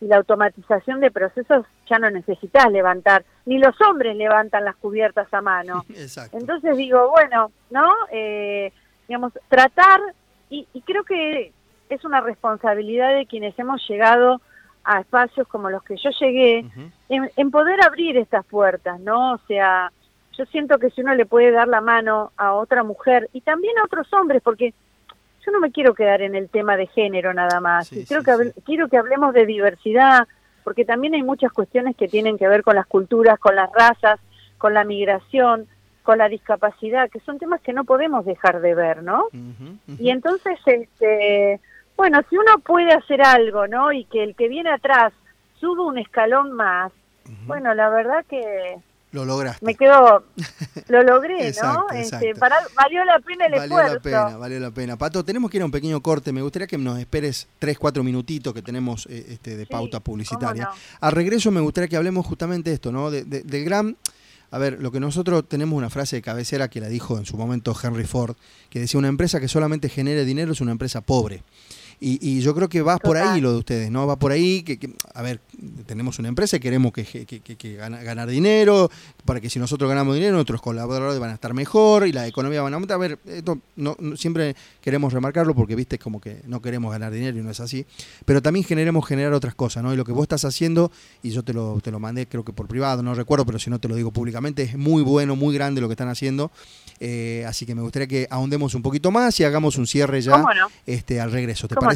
y 0.00 0.06
la 0.06 0.16
automatización 0.16 1.00
de 1.00 1.10
procesos 1.10 1.64
ya 1.88 1.98
no 1.98 2.10
necesitas 2.10 2.70
levantar, 2.70 3.24
ni 3.46 3.58
los 3.58 3.78
hombres 3.80 4.16
levantan 4.16 4.64
las 4.64 4.76
cubiertas 4.76 5.32
a 5.32 5.40
mano. 5.40 5.84
Entonces 6.32 6.76
digo, 6.76 7.10
bueno, 7.10 7.52
¿no? 7.70 7.90
Eh, 8.12 8.72
digamos, 9.08 9.32
tratar, 9.48 10.00
y, 10.50 10.66
y 10.74 10.82
creo 10.82 11.04
que 11.04 11.52
es 11.88 12.04
una 12.04 12.20
responsabilidad 12.20 13.14
de 13.14 13.26
quienes 13.26 13.58
hemos 13.58 13.86
llegado 13.88 14.40
a 14.90 14.98
espacios 14.98 15.46
como 15.46 15.70
los 15.70 15.84
que 15.84 15.96
yo 15.96 16.10
llegué, 16.18 16.64
en, 17.08 17.50
poder 17.52 17.80
abrir 17.80 18.16
estas 18.16 18.44
puertas, 18.44 18.98
¿no? 18.98 19.34
O 19.34 19.38
sea, 19.46 19.92
yo 20.36 20.44
siento 20.46 20.78
que 20.78 20.90
si 20.90 21.02
uno 21.02 21.14
le 21.14 21.26
puede 21.26 21.52
dar 21.52 21.68
la 21.68 21.80
mano 21.80 22.32
a 22.36 22.54
otra 22.54 22.82
mujer 22.82 23.30
y 23.32 23.40
también 23.40 23.78
a 23.78 23.84
otros 23.84 24.12
hombres, 24.12 24.42
porque 24.42 24.74
yo 25.46 25.52
no 25.52 25.60
me 25.60 25.70
quiero 25.70 25.94
quedar 25.94 26.22
en 26.22 26.34
el 26.34 26.48
tema 26.48 26.76
de 26.76 26.88
género 26.88 27.32
nada 27.32 27.60
más, 27.60 27.88
quiero, 27.88 28.24
que 28.24 28.52
quiero 28.64 28.88
que 28.88 28.96
hablemos 28.96 29.32
de 29.32 29.46
diversidad, 29.46 30.26
porque 30.64 30.84
también 30.84 31.14
hay 31.14 31.22
muchas 31.22 31.52
cuestiones 31.52 31.94
que 31.94 32.08
tienen 32.08 32.36
que 32.36 32.48
ver 32.48 32.64
con 32.64 32.74
las 32.74 32.86
culturas, 32.86 33.38
con 33.38 33.54
las 33.54 33.70
razas, 33.72 34.18
con 34.58 34.74
la 34.74 34.82
migración, 34.82 35.68
con 36.02 36.18
la 36.18 36.28
discapacidad, 36.28 37.08
que 37.10 37.20
son 37.20 37.38
temas 37.38 37.60
que 37.60 37.72
no 37.72 37.84
podemos 37.84 38.24
dejar 38.24 38.60
de 38.60 38.74
ver, 38.74 39.04
¿no? 39.04 39.26
Y 40.00 40.10
entonces, 40.10 40.58
este, 40.66 41.60
bueno, 42.00 42.22
si 42.30 42.36
uno 42.38 42.58
puede 42.60 42.94
hacer 42.94 43.20
algo, 43.20 43.66
¿no? 43.66 43.92
Y 43.92 44.06
que 44.06 44.24
el 44.24 44.34
que 44.34 44.48
viene 44.48 44.70
atrás 44.70 45.12
suba 45.60 45.84
un 45.84 45.98
escalón 45.98 46.52
más, 46.52 46.90
bueno, 47.46 47.74
la 47.74 47.90
verdad 47.90 48.24
que... 48.26 48.78
Lo 49.12 49.26
lograste. 49.26 49.66
Me 49.66 49.74
quedó, 49.74 50.24
lo 50.88 51.02
logré, 51.02 51.52
¿no? 51.62 51.90
Este, 51.92 52.32
valió 52.32 53.04
la 53.04 53.18
pena 53.18 53.44
el 53.44 53.52
esfuerzo. 53.52 53.74
Valió 53.74 53.94
la 53.94 54.00
pena, 54.00 54.36
valió 54.38 54.60
la 54.60 54.70
pena. 54.70 54.96
Pato, 54.96 55.22
tenemos 55.26 55.50
que 55.50 55.58
ir 55.58 55.62
a 55.62 55.66
un 55.66 55.70
pequeño 55.70 56.00
corte. 56.00 56.32
Me 56.32 56.40
gustaría 56.40 56.66
que 56.66 56.78
nos 56.78 56.98
esperes 56.98 57.46
tres, 57.58 57.78
cuatro 57.78 58.02
minutitos 58.02 58.54
que 58.54 58.62
tenemos 58.62 59.04
eh, 59.10 59.26
este, 59.28 59.58
de 59.58 59.66
pauta 59.66 60.00
publicitaria. 60.00 60.70
Al 61.00 61.12
regreso 61.12 61.50
me 61.50 61.60
gustaría 61.60 61.88
que 61.88 61.98
hablemos 61.98 62.24
justamente 62.24 62.70
de 62.70 62.76
esto, 62.76 62.90
¿no? 62.92 63.10
De, 63.10 63.24
del 63.24 63.62
gran... 63.62 63.94
A 64.52 64.58
ver, 64.58 64.80
lo 64.80 64.90
que 64.90 65.00
nosotros 65.00 65.46
tenemos 65.46 65.76
una 65.76 65.90
frase 65.90 66.16
de 66.16 66.22
cabecera 66.22 66.68
que 66.68 66.80
la 66.80 66.88
dijo 66.88 67.18
en 67.18 67.26
su 67.26 67.36
momento 67.36 67.76
Henry 67.80 68.04
Ford, 68.04 68.36
que 68.70 68.80
decía, 68.80 68.98
una 68.98 69.08
empresa 69.08 69.38
que 69.38 69.48
solamente 69.48 69.90
genere 69.90 70.24
dinero 70.24 70.52
es 70.52 70.62
una 70.62 70.72
empresa 70.72 71.02
pobre. 71.02 71.44
Y, 72.02 72.40
yo 72.40 72.54
creo 72.54 72.70
que 72.70 72.80
va 72.80 72.96
por 72.96 73.18
ahí 73.18 73.42
lo 73.42 73.52
de 73.52 73.58
ustedes, 73.58 73.90
¿no? 73.90 74.06
Va 74.06 74.16
por 74.16 74.32
ahí, 74.32 74.62
que, 74.62 74.78
a 75.12 75.20
ver, 75.20 75.40
tenemos 75.84 76.18
una 76.18 76.28
empresa 76.28 76.56
y 76.56 76.60
queremos 76.60 76.92
que, 76.92 77.04
que, 77.04 77.76
ganar 77.76 78.26
dinero, 78.26 78.90
para 79.26 79.38
que 79.38 79.50
si 79.50 79.58
nosotros 79.58 79.86
ganamos 79.86 80.14
dinero, 80.14 80.32
nuestros 80.32 80.62
colaboradores 80.62 81.20
van 81.20 81.28
a 81.28 81.34
estar 81.34 81.52
mejor 81.52 82.06
y 82.06 82.12
la 82.12 82.26
economía 82.26 82.62
va 82.62 82.70
a 82.70 82.72
aumentar. 82.72 82.94
A 82.94 82.98
ver, 82.98 83.18
esto 83.26 83.58
no, 83.76 83.98
siempre 84.16 84.56
queremos 84.80 85.12
remarcarlo 85.12 85.54
porque, 85.54 85.76
viste, 85.76 85.98
como 85.98 86.22
que 86.22 86.40
no 86.46 86.62
queremos 86.62 86.90
ganar 86.90 87.12
dinero 87.12 87.38
y 87.38 87.42
no 87.42 87.50
es 87.50 87.60
así. 87.60 87.84
Pero 88.24 88.40
también 88.40 88.64
generemos 88.64 89.06
generar 89.06 89.34
otras 89.34 89.54
cosas, 89.54 89.82
¿no? 89.82 89.92
Y 89.92 89.96
lo 89.98 90.06
que 90.06 90.12
vos 90.12 90.22
estás 90.22 90.46
haciendo, 90.46 90.90
y 91.22 91.32
yo 91.32 91.42
te 91.42 91.52
lo, 91.52 91.80
te 91.82 91.90
lo 91.90 92.00
mandé 92.00 92.26
creo 92.26 92.46
que 92.46 92.54
por 92.54 92.66
privado, 92.66 93.02
no 93.02 93.14
recuerdo, 93.14 93.44
pero 93.44 93.58
si 93.58 93.68
no 93.68 93.78
te 93.78 93.88
lo 93.88 93.94
digo 93.94 94.10
públicamente, 94.10 94.62
es 94.62 94.76
muy 94.78 95.02
bueno, 95.02 95.36
muy 95.36 95.54
grande 95.54 95.82
lo 95.82 95.88
que 95.88 95.94
están 95.94 96.08
haciendo. 96.08 96.50
Eh, 96.98 97.44
así 97.46 97.66
que 97.66 97.74
me 97.74 97.82
gustaría 97.82 98.06
que 98.06 98.26
ahondemos 98.30 98.74
un 98.74 98.82
poquito 98.82 99.10
más 99.10 99.38
y 99.40 99.44
hagamos 99.44 99.76
un 99.76 99.86
cierre 99.86 100.20
ya 100.22 100.44
este, 100.86 101.20
al 101.20 101.30
regreso. 101.30 101.68
¿Te 101.68 101.74
parece? 101.74 101.89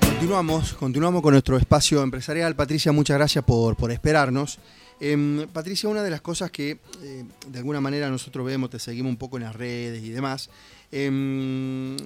Continuamos, 0.00 0.74
continuamos 0.74 1.22
con 1.22 1.32
nuestro 1.32 1.56
espacio 1.56 2.02
empresarial. 2.02 2.54
Patricia, 2.56 2.92
muchas 2.92 3.16
gracias 3.16 3.44
por, 3.44 3.76
por 3.76 3.90
esperarnos. 3.90 4.58
Em, 5.00 5.46
Patricia, 5.48 5.88
una 5.88 6.02
de 6.02 6.10
las 6.10 6.20
cosas 6.20 6.50
que 6.50 6.78
eh, 7.02 7.24
de 7.48 7.58
alguna 7.58 7.80
manera 7.80 8.08
nosotros 8.08 8.46
vemos, 8.46 8.70
te 8.70 8.78
seguimos 8.78 9.10
un 9.10 9.16
poco 9.16 9.36
en 9.36 9.44
las 9.44 9.54
redes 9.54 10.02
y 10.02 10.10
demás, 10.10 10.50
em, 10.92 11.96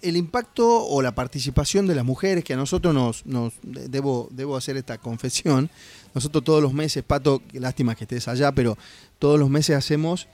el 0.00 0.16
impacto 0.16 0.86
o 0.86 1.02
la 1.02 1.14
participación 1.14 1.86
de 1.86 1.94
las 1.94 2.04
mujeres, 2.04 2.44
que 2.44 2.54
a 2.54 2.56
nosotros 2.56 2.94
nos, 2.94 3.26
nos 3.26 3.54
debo, 3.62 4.28
debo 4.30 4.56
hacer 4.56 4.76
esta 4.76 4.98
confesión, 4.98 5.70
nosotros 6.14 6.44
todos 6.44 6.62
los 6.62 6.72
meses, 6.72 7.02
Pato, 7.02 7.42
lástima 7.52 7.94
que 7.94 8.04
estés 8.04 8.28
allá, 8.28 8.52
pero 8.52 8.78
todos 9.18 9.38
los 9.40 9.50
meses 9.50 9.76
hacemos 9.76 10.28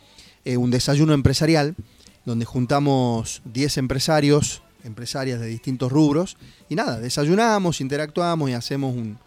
eh, 0.44 0.56
un 0.56 0.70
desayuno 0.70 1.14
empresarial 1.14 1.74
donde 2.24 2.44
juntamos 2.44 3.42
10 3.44 3.78
empresarios, 3.78 4.62
empresarias 4.84 5.40
de 5.40 5.46
distintos 5.46 5.90
rubros, 5.90 6.36
y 6.68 6.74
nada, 6.74 6.98
desayunamos, 7.00 7.80
interactuamos 7.80 8.50
y 8.50 8.54
hacemos 8.54 8.94
un, 8.94 9.18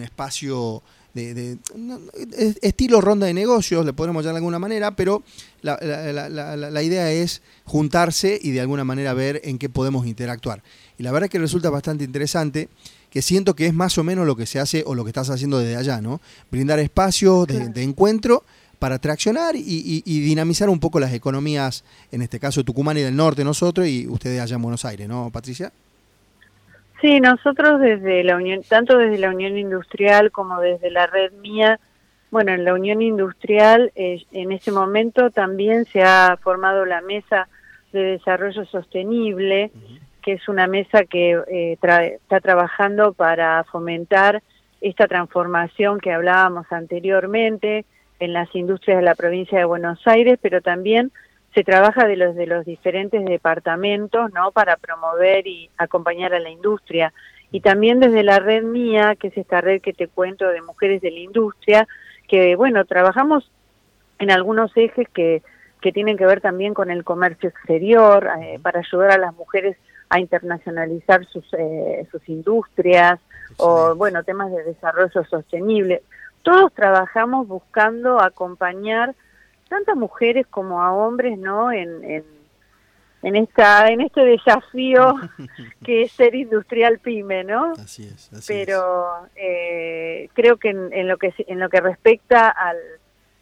espacio 0.00 0.82
de, 1.12 1.58
estilo 2.62 3.02
ronda 3.02 3.26
de 3.26 3.34
negocios, 3.34 3.84
le 3.84 3.92
podemos 3.92 4.24
llamar 4.24 4.34
de 4.34 4.38
alguna 4.38 4.58
manera, 4.58 4.96
pero 4.96 5.22
la, 5.60 5.76
la, 5.82 6.82
idea 6.82 7.12
es 7.12 7.42
juntarse 7.64 8.38
y 8.42 8.52
de 8.52 8.62
alguna 8.62 8.84
manera 8.84 9.12
ver 9.12 9.42
en 9.44 9.58
qué 9.58 9.68
podemos 9.68 10.06
interactuar. 10.06 10.62
Y 10.96 11.02
la 11.02 11.12
verdad 11.12 11.26
es 11.26 11.30
que 11.30 11.38
resulta 11.38 11.68
bastante 11.68 12.04
interesante 12.04 12.70
que 13.12 13.20
siento 13.20 13.54
que 13.54 13.66
es 13.66 13.74
más 13.74 13.98
o 13.98 14.04
menos 14.04 14.26
lo 14.26 14.36
que 14.36 14.46
se 14.46 14.58
hace 14.58 14.84
o 14.86 14.94
lo 14.94 15.04
que 15.04 15.10
estás 15.10 15.28
haciendo 15.28 15.58
desde 15.58 15.76
allá, 15.76 16.00
¿no? 16.00 16.22
Brindar 16.50 16.78
espacios 16.78 17.46
de, 17.46 17.82
encuentro 17.82 18.42
para 18.82 18.98
traccionar 18.98 19.54
y, 19.54 20.02
dinamizar 20.04 20.68
un 20.68 20.80
poco 20.80 20.98
las 20.98 21.14
economías, 21.14 21.84
en 22.10 22.20
este 22.20 22.40
caso 22.40 22.64
Tucumán 22.64 22.98
y 22.98 23.02
del 23.02 23.14
norte 23.14 23.44
nosotros 23.44 23.86
y 23.86 24.08
ustedes 24.08 24.40
allá 24.40 24.56
en 24.56 24.62
Buenos 24.62 24.84
Aires, 24.84 25.08
¿no, 25.08 25.30
Patricia? 25.32 25.70
Sí, 27.00 27.20
nosotros 27.20 27.78
desde 27.78 28.24
la 28.24 28.34
Unión, 28.34 28.62
tanto 28.68 28.98
desde 28.98 29.18
la 29.18 29.30
Unión 29.30 29.56
Industrial 29.56 30.32
como 30.32 30.60
desde 30.60 30.90
la 30.90 31.06
red 31.06 31.30
mía, 31.34 31.78
bueno, 32.32 32.50
en 32.50 32.64
la 32.64 32.74
Unión 32.74 33.02
Industrial 33.02 33.92
eh, 33.94 34.24
en 34.32 34.50
ese 34.50 34.72
momento 34.72 35.30
también 35.30 35.84
se 35.84 36.02
ha 36.02 36.36
formado 36.42 36.84
la 36.84 37.02
mesa 37.02 37.46
de 37.92 38.00
desarrollo 38.00 38.64
sostenible, 38.64 39.70
que 40.22 40.32
es 40.32 40.48
una 40.48 40.66
mesa 40.66 41.04
que 41.04 41.40
eh, 41.46 41.74
está 41.74 42.40
trabajando 42.40 43.12
para 43.12 43.62
fomentar 43.62 44.42
esta 44.80 45.06
transformación 45.06 46.00
que 46.00 46.10
hablábamos 46.10 46.66
anteriormente 46.72 47.84
en 48.22 48.32
las 48.32 48.54
industrias 48.54 48.98
de 48.98 49.04
la 49.04 49.14
provincia 49.14 49.58
de 49.58 49.64
Buenos 49.64 49.98
Aires, 50.06 50.38
pero 50.40 50.60
también 50.60 51.10
se 51.54 51.64
trabaja 51.64 52.06
de 52.06 52.16
los 52.16 52.34
de 52.34 52.46
los 52.46 52.64
diferentes 52.64 53.24
departamentos, 53.24 54.32
¿no? 54.32 54.52
Para 54.52 54.76
promover 54.76 55.46
y 55.46 55.70
acompañar 55.76 56.32
a 56.32 56.40
la 56.40 56.50
industria 56.50 57.12
y 57.50 57.60
también 57.60 58.00
desde 58.00 58.22
la 58.22 58.38
red 58.38 58.62
mía, 58.62 59.16
que 59.16 59.28
es 59.28 59.36
esta 59.36 59.60
red 59.60 59.82
que 59.82 59.92
te 59.92 60.08
cuento 60.08 60.48
de 60.48 60.62
mujeres 60.62 61.02
de 61.02 61.10
la 61.10 61.18
industria, 61.18 61.88
que 62.28 62.56
bueno, 62.56 62.84
trabajamos 62.84 63.50
en 64.18 64.30
algunos 64.30 64.70
ejes 64.76 65.08
que 65.08 65.42
que 65.82 65.92
tienen 65.92 66.16
que 66.16 66.24
ver 66.24 66.40
también 66.40 66.72
con 66.72 66.90
el 66.90 67.02
comercio 67.04 67.48
exterior, 67.48 68.30
eh, 68.40 68.58
para 68.62 68.78
ayudar 68.78 69.10
a 69.10 69.18
las 69.18 69.34
mujeres 69.34 69.76
a 70.08 70.20
internacionalizar 70.20 71.26
sus, 71.26 71.44
eh, 71.58 72.06
sus 72.10 72.26
industrias 72.28 73.18
o, 73.58 73.94
bueno, 73.96 74.22
temas 74.22 74.52
de 74.52 74.62
desarrollo 74.62 75.24
sostenible. 75.24 76.02
Todos 76.42 76.72
trabajamos 76.72 77.46
buscando 77.46 78.20
acompañar 78.20 79.14
tanto 79.68 79.92
a 79.92 79.94
mujeres 79.94 80.46
como 80.48 80.82
a 80.82 80.92
hombres, 80.92 81.38
¿no? 81.38 81.72
En, 81.72 82.04
en, 82.04 82.24
en, 83.22 83.36
esta, 83.36 83.88
en 83.88 84.02
este 84.02 84.22
desafío 84.22 85.14
que 85.84 86.02
es 86.02 86.12
ser 86.12 86.34
industrial 86.34 86.98
pyme, 86.98 87.44
¿no? 87.44 87.72
Así 87.72 88.04
es. 88.04 88.32
Así 88.32 88.52
Pero 88.52 89.28
eh, 89.34 90.28
creo 90.34 90.58
que 90.58 90.70
en, 90.70 91.08
lo 91.08 91.16
que 91.16 91.32
en 91.38 91.58
lo 91.58 91.70
que 91.70 91.80
respecta 91.80 92.50
al, 92.50 92.76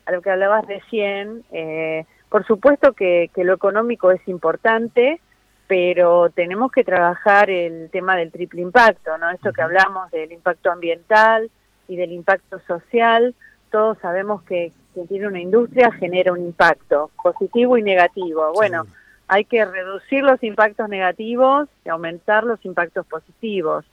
a 0.07 0.12
lo 0.12 0.23
que 0.23 0.30
hablabas 0.30 0.66
recién, 0.66 1.42
eh, 1.50 2.04
por 2.28 2.47
supuesto 2.47 2.92
que, 2.92 3.30
que 3.35 3.42
lo 3.42 3.54
económico 3.54 4.12
es 4.12 4.26
importante, 4.28 5.21
pero 5.66 6.30
tenemos 6.30 6.71
que 6.71 6.85
trabajar 6.85 7.50
el 7.50 7.90
tema 7.90 8.16
del 8.16 8.30
triple 8.30 8.61
impacto, 8.61 9.19
¿no? 9.19 9.30
Esto 9.30 9.52
que 9.52 9.62
hablamos 9.62 10.11
del 10.11 10.30
impacto 10.33 10.71
ambiental 10.71 11.50
y 11.90 11.97
del 11.97 12.12
impacto 12.12 12.61
social, 12.68 13.35
todos 13.70 13.99
sabemos 13.99 14.42
que 14.44 14.73
quien 14.94 15.09
tiene 15.09 15.26
una 15.26 15.40
industria 15.40 15.90
genera 15.90 16.32
un 16.32 16.40
impacto 16.40 17.11
positivo 17.20 17.76
y 17.76 17.82
negativo. 17.82 18.52
Bueno, 18.54 18.87
hay 19.26 19.44
que 19.44 19.64
reducir 19.64 20.23
los 20.23 20.40
impactos 20.44 20.88
negativos 20.88 21.68
y 21.85 21.88
aumentar 21.88 22.44
los 22.44 22.64
impactos 22.64 23.06
positivos. 23.06 23.85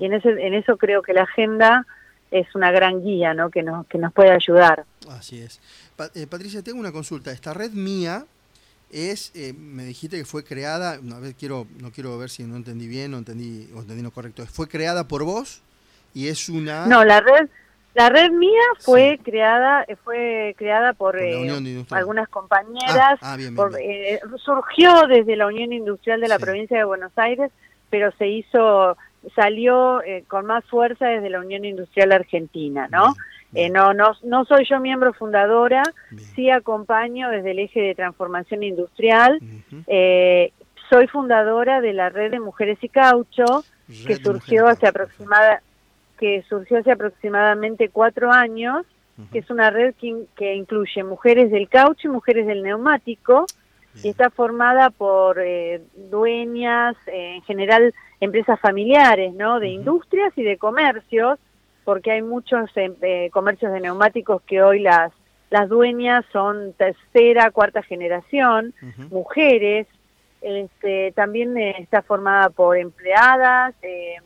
Y 0.00 0.06
en, 0.06 0.14
ese, 0.14 0.30
en 0.30 0.54
eso 0.54 0.78
creo 0.78 1.02
que 1.02 1.12
la 1.12 1.22
agenda 1.22 1.86
es 2.30 2.54
una 2.54 2.70
gran 2.70 3.02
guía, 3.02 3.34
¿no? 3.34 3.50
Que 3.50 3.62
nos, 3.62 3.86
que 3.86 3.98
nos 3.98 4.12
puede 4.14 4.30
ayudar. 4.30 4.84
Así 5.10 5.40
es. 5.40 5.60
Eh, 6.14 6.26
Patricia, 6.26 6.62
tengo 6.62 6.80
una 6.80 6.92
consulta. 6.92 7.32
Esta 7.32 7.52
red 7.52 7.72
mía 7.72 8.24
es, 8.90 9.30
eh, 9.34 9.52
me 9.52 9.84
dijiste 9.84 10.16
que 10.16 10.24
fue 10.24 10.42
creada, 10.42 10.92
a 10.94 11.18
ver, 11.20 11.34
quiero, 11.34 11.66
no 11.80 11.90
quiero 11.90 12.16
ver 12.16 12.30
si 12.30 12.44
no 12.44 12.56
entendí 12.56 12.86
bien 12.86 13.12
o 13.12 13.18
entendí, 13.18 13.70
o 13.74 13.80
entendí 13.80 14.02
no 14.02 14.10
correcto, 14.10 14.44
fue 14.46 14.68
creada 14.68 15.06
por 15.08 15.24
vos 15.24 15.62
y 16.14 16.28
es 16.28 16.48
una... 16.48 16.86
No, 16.86 17.04
la 17.04 17.20
red, 17.20 17.48
la 17.94 18.08
red 18.08 18.30
mía 18.30 18.60
fue 18.80 19.18
creada, 19.22 19.84
eh, 19.88 19.96
fue 19.96 20.54
creada 20.56 20.92
por, 20.92 21.18
eh, 21.18 21.48
algunas 21.90 22.28
compañeras, 22.28 23.18
ah, 23.20 23.36
ah, 23.36 24.28
surgió 24.38 25.06
desde 25.08 25.36
la 25.36 25.46
Unión 25.46 25.72
Industrial 25.72 26.20
de 26.20 26.28
la 26.28 26.38
provincia 26.38 26.78
de 26.78 26.84
Buenos 26.84 27.12
Aires, 27.16 27.50
pero 27.90 28.10
se 28.18 28.28
hizo, 28.28 28.96
salió 29.34 30.00
con 30.28 30.46
más 30.46 30.64
fuerza 30.64 31.06
desde 31.06 31.30
la 31.30 31.40
Unión 31.40 31.64
Industrial 31.64 32.12
Argentina, 32.12 32.88
¿no? 32.90 33.14
Eh, 33.54 33.68
no, 33.68 33.92
no, 33.92 34.12
no 34.22 34.44
soy 34.46 34.64
yo 34.68 34.80
miembro 34.80 35.12
fundadora, 35.12 35.82
sí 36.34 36.50
acompaño 36.50 37.28
desde 37.28 37.50
el 37.50 37.58
eje 37.58 37.80
de 37.80 37.94
transformación 37.94 38.62
industrial. 38.62 39.38
eh, 39.86 40.52
soy 40.88 41.06
fundadora 41.06 41.80
de 41.80 41.92
la 41.92 42.08
red 42.08 42.30
de 42.30 42.40
mujeres 42.40 42.78
y 42.82 42.88
caucho, 42.88 43.64
que 44.06 44.16
surgió 44.16 44.66
hace 44.68 44.86
aproximada, 44.86 45.62
que 46.22 46.44
surgió 46.48 46.78
hace 46.78 46.92
aproximadamente 46.92 47.88
cuatro 47.88 48.30
años, 48.30 48.86
que 49.32 49.40
es 49.40 49.50
una 49.50 49.70
red 49.70 49.92
que, 49.96 50.54
incluye 50.54 51.02
mujeres 51.02 51.50
del 51.50 51.68
caucho 51.68 52.06
y 52.06 52.12
mujeres 52.12 52.46
del 52.46 52.62
neumático, 52.62 53.46
y 54.04 54.08
está 54.08 54.30
formada 54.30 54.90
por 54.90 55.40
eh, 55.40 55.82
dueñas, 55.96 56.94
eh, 57.08 57.34
en 57.34 57.42
general 57.42 57.92
empresas 58.20 58.60
familiares, 58.60 59.34
¿no? 59.34 59.58
De 59.58 59.70
industrias 59.70 60.32
y 60.36 60.44
de 60.44 60.58
comercios, 60.58 61.40
porque 61.82 62.12
hay 62.12 62.22
muchos 62.22 62.70
eh, 62.76 62.92
eh, 63.02 63.28
comercios 63.32 63.72
de 63.72 63.80
neumáticos 63.80 64.42
que 64.42 64.62
hoy 64.62 64.78
las, 64.78 65.10
las 65.50 65.68
dueñas 65.68 66.24
son 66.32 66.72
tercera, 66.74 67.50
cuarta 67.50 67.82
generación, 67.82 68.74
mujeres, 69.10 69.88
este, 70.40 71.10
también 71.16 71.58
está 71.58 72.00
formada 72.02 72.48
por 72.50 72.76
empleadas, 72.76 73.74
eh, 73.82 74.18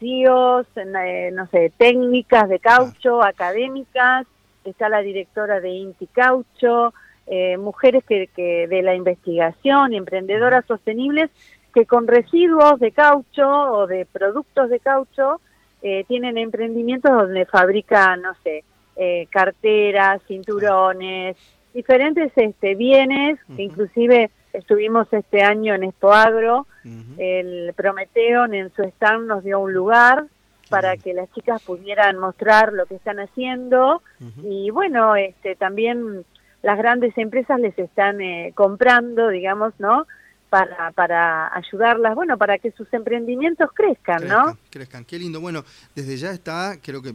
CEOs, 0.00 0.66
no 1.32 1.46
sé, 1.48 1.72
técnicas 1.76 2.48
de 2.48 2.58
caucho, 2.58 3.22
académicas, 3.22 4.26
está 4.64 4.88
la 4.88 5.00
directora 5.00 5.60
de 5.60 5.70
Inti 5.70 6.06
Caucho, 6.06 6.92
mujeres 7.58 8.04
que, 8.04 8.28
que 8.28 8.66
de 8.68 8.82
la 8.82 8.94
investigación, 8.94 9.94
emprendedoras 9.94 10.64
sostenibles, 10.66 11.30
que 11.76 11.84
con 11.84 12.06
residuos 12.06 12.80
de 12.80 12.90
caucho 12.90 13.46
o 13.46 13.86
de 13.86 14.06
productos 14.06 14.70
de 14.70 14.80
caucho 14.80 15.42
eh, 15.82 16.04
tienen 16.08 16.38
emprendimientos 16.38 17.12
donde 17.12 17.44
fabrican, 17.44 18.22
no 18.22 18.34
sé, 18.42 18.64
eh, 18.96 19.26
carteras, 19.28 20.22
cinturones, 20.26 21.36
diferentes 21.74 22.32
este, 22.34 22.74
bienes, 22.76 23.38
inclusive 23.58 24.30
estuvimos 24.56 25.06
este 25.12 25.42
año 25.42 25.74
en 25.74 25.84
Expoagro, 25.84 26.66
el 27.18 27.72
Prometeo 27.74 28.44
en 28.46 28.72
su 28.74 28.82
stand 28.82 29.26
nos 29.26 29.44
dio 29.44 29.60
un 29.60 29.72
lugar 29.72 30.26
para 30.68 30.96
que 30.96 31.14
las 31.14 31.30
chicas 31.32 31.62
pudieran 31.62 32.18
mostrar 32.18 32.72
lo 32.72 32.86
que 32.86 32.96
están 32.96 33.20
haciendo 33.20 34.02
y 34.42 34.70
bueno, 34.70 35.16
este 35.16 35.56
también 35.56 36.24
las 36.62 36.78
grandes 36.78 37.16
empresas 37.16 37.60
les 37.60 37.78
están 37.78 38.20
eh, 38.20 38.52
comprando, 38.54 39.28
digamos, 39.28 39.72
¿no? 39.78 40.06
para, 40.48 40.92
para 40.92 41.54
ayudarlas, 41.54 42.14
bueno, 42.14 42.38
para 42.38 42.58
que 42.58 42.70
sus 42.72 42.92
emprendimientos 42.92 43.70
crezcan, 43.74 44.26
¿no? 44.26 44.58
Crezcan, 44.70 45.04
qué 45.04 45.18
lindo. 45.18 45.40
Bueno, 45.40 45.64
desde 45.94 46.16
ya 46.16 46.30
está, 46.30 46.78
creo 46.82 47.02
que 47.02 47.14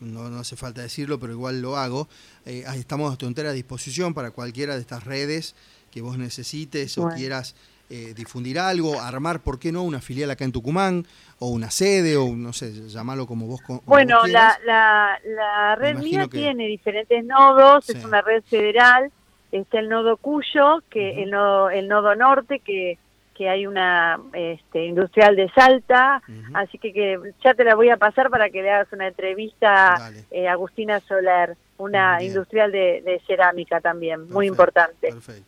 no, 0.00 0.28
no 0.28 0.40
hace 0.40 0.56
falta 0.56 0.82
decirlo, 0.82 1.18
pero 1.18 1.32
igual 1.32 1.60
lo 1.62 1.76
hago. 1.76 2.08
Eh, 2.44 2.64
estamos 2.74 3.12
a 3.12 3.16
tu 3.16 3.26
entera 3.26 3.52
disposición 3.52 4.14
para 4.14 4.30
cualquiera 4.30 4.74
de 4.74 4.80
estas 4.80 5.04
redes 5.04 5.54
que 5.98 6.02
vos 6.02 6.16
necesites 6.16 6.96
o 6.96 7.08
quieras 7.08 7.56
eh, 7.90 8.14
difundir 8.14 8.60
algo, 8.60 9.00
armar, 9.00 9.40
¿por 9.40 9.58
qué 9.58 9.72
no?, 9.72 9.82
una 9.82 10.00
filial 10.00 10.30
acá 10.30 10.44
en 10.44 10.52
Tucumán, 10.52 11.04
o 11.40 11.48
una 11.48 11.72
sede, 11.72 12.16
o 12.16 12.36
no 12.36 12.52
sé, 12.52 12.72
llamarlo 12.88 13.26
como 13.26 13.46
vos 13.48 13.60
Bueno, 13.84 14.24
la, 14.28 14.56
la, 14.64 15.18
la, 15.24 15.74
red 15.74 15.98
mía 15.98 16.28
tiene 16.30 16.68
diferentes 16.68 17.24
nodos, 17.24 17.90
es 17.90 18.04
una 18.04 18.20
red 18.22 18.44
federal, 18.44 19.10
está 19.50 19.80
el 19.80 19.88
nodo 19.88 20.18
Cuyo, 20.18 20.84
que 20.88 21.20
el, 21.20 21.30
nodo, 21.30 21.68
el 21.70 21.88
nodo 21.88 22.14
norte, 22.14 22.60
que, 22.60 22.96
que 23.34 23.48
hay 23.48 23.66
una 23.66 24.20
este, 24.34 24.84
industrial 24.84 25.34
de 25.34 25.48
Salta, 25.50 26.22
así 26.54 26.78
que, 26.78 26.92
que, 26.92 27.18
ya 27.42 27.54
te 27.54 27.64
la 27.64 27.74
voy 27.74 27.90
a 27.90 27.96
pasar 27.96 28.30
para 28.30 28.50
que 28.50 28.62
le 28.62 28.70
hagas 28.70 28.92
una 28.92 29.08
entrevista 29.08 30.12
eh, 30.30 30.46
Agustina 30.46 31.00
Soler, 31.00 31.56
una 31.78 32.22
industrial 32.22 32.70
de, 32.70 33.20
cerámica 33.26 33.80
también, 33.80 34.28
muy 34.28 34.46
importante. 34.46 35.08
Perfecto. 35.08 35.47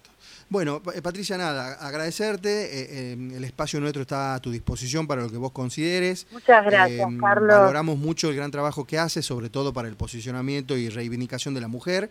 Bueno, 0.51 0.83
eh, 0.93 1.01
Patricia, 1.01 1.39
nada, 1.39 1.75
agradecerte. 1.75 2.51
Eh, 2.73 3.13
el 3.13 3.45
espacio 3.45 3.81
nuestro 3.81 4.03
está 4.03 4.35
a 4.35 4.41
tu 4.41 4.51
disposición 4.51 5.07
para 5.07 5.23
lo 5.23 5.31
que 5.31 5.37
vos 5.37 5.53
consideres. 5.53 6.27
Muchas 6.33 6.65
gracias, 6.65 7.09
Carlos. 7.21 7.57
Valoramos 7.57 7.99
mucho 7.99 8.29
el 8.29 8.35
gran 8.35 8.51
trabajo 8.51 8.85
que 8.85 8.99
haces, 8.99 9.25
sobre 9.25 9.49
todo 9.49 9.73
para 9.73 9.87
el 9.87 9.95
posicionamiento 9.95 10.77
y 10.77 10.89
reivindicación 10.89 11.55
de 11.55 11.61
la 11.61 11.69
mujer 11.69 12.11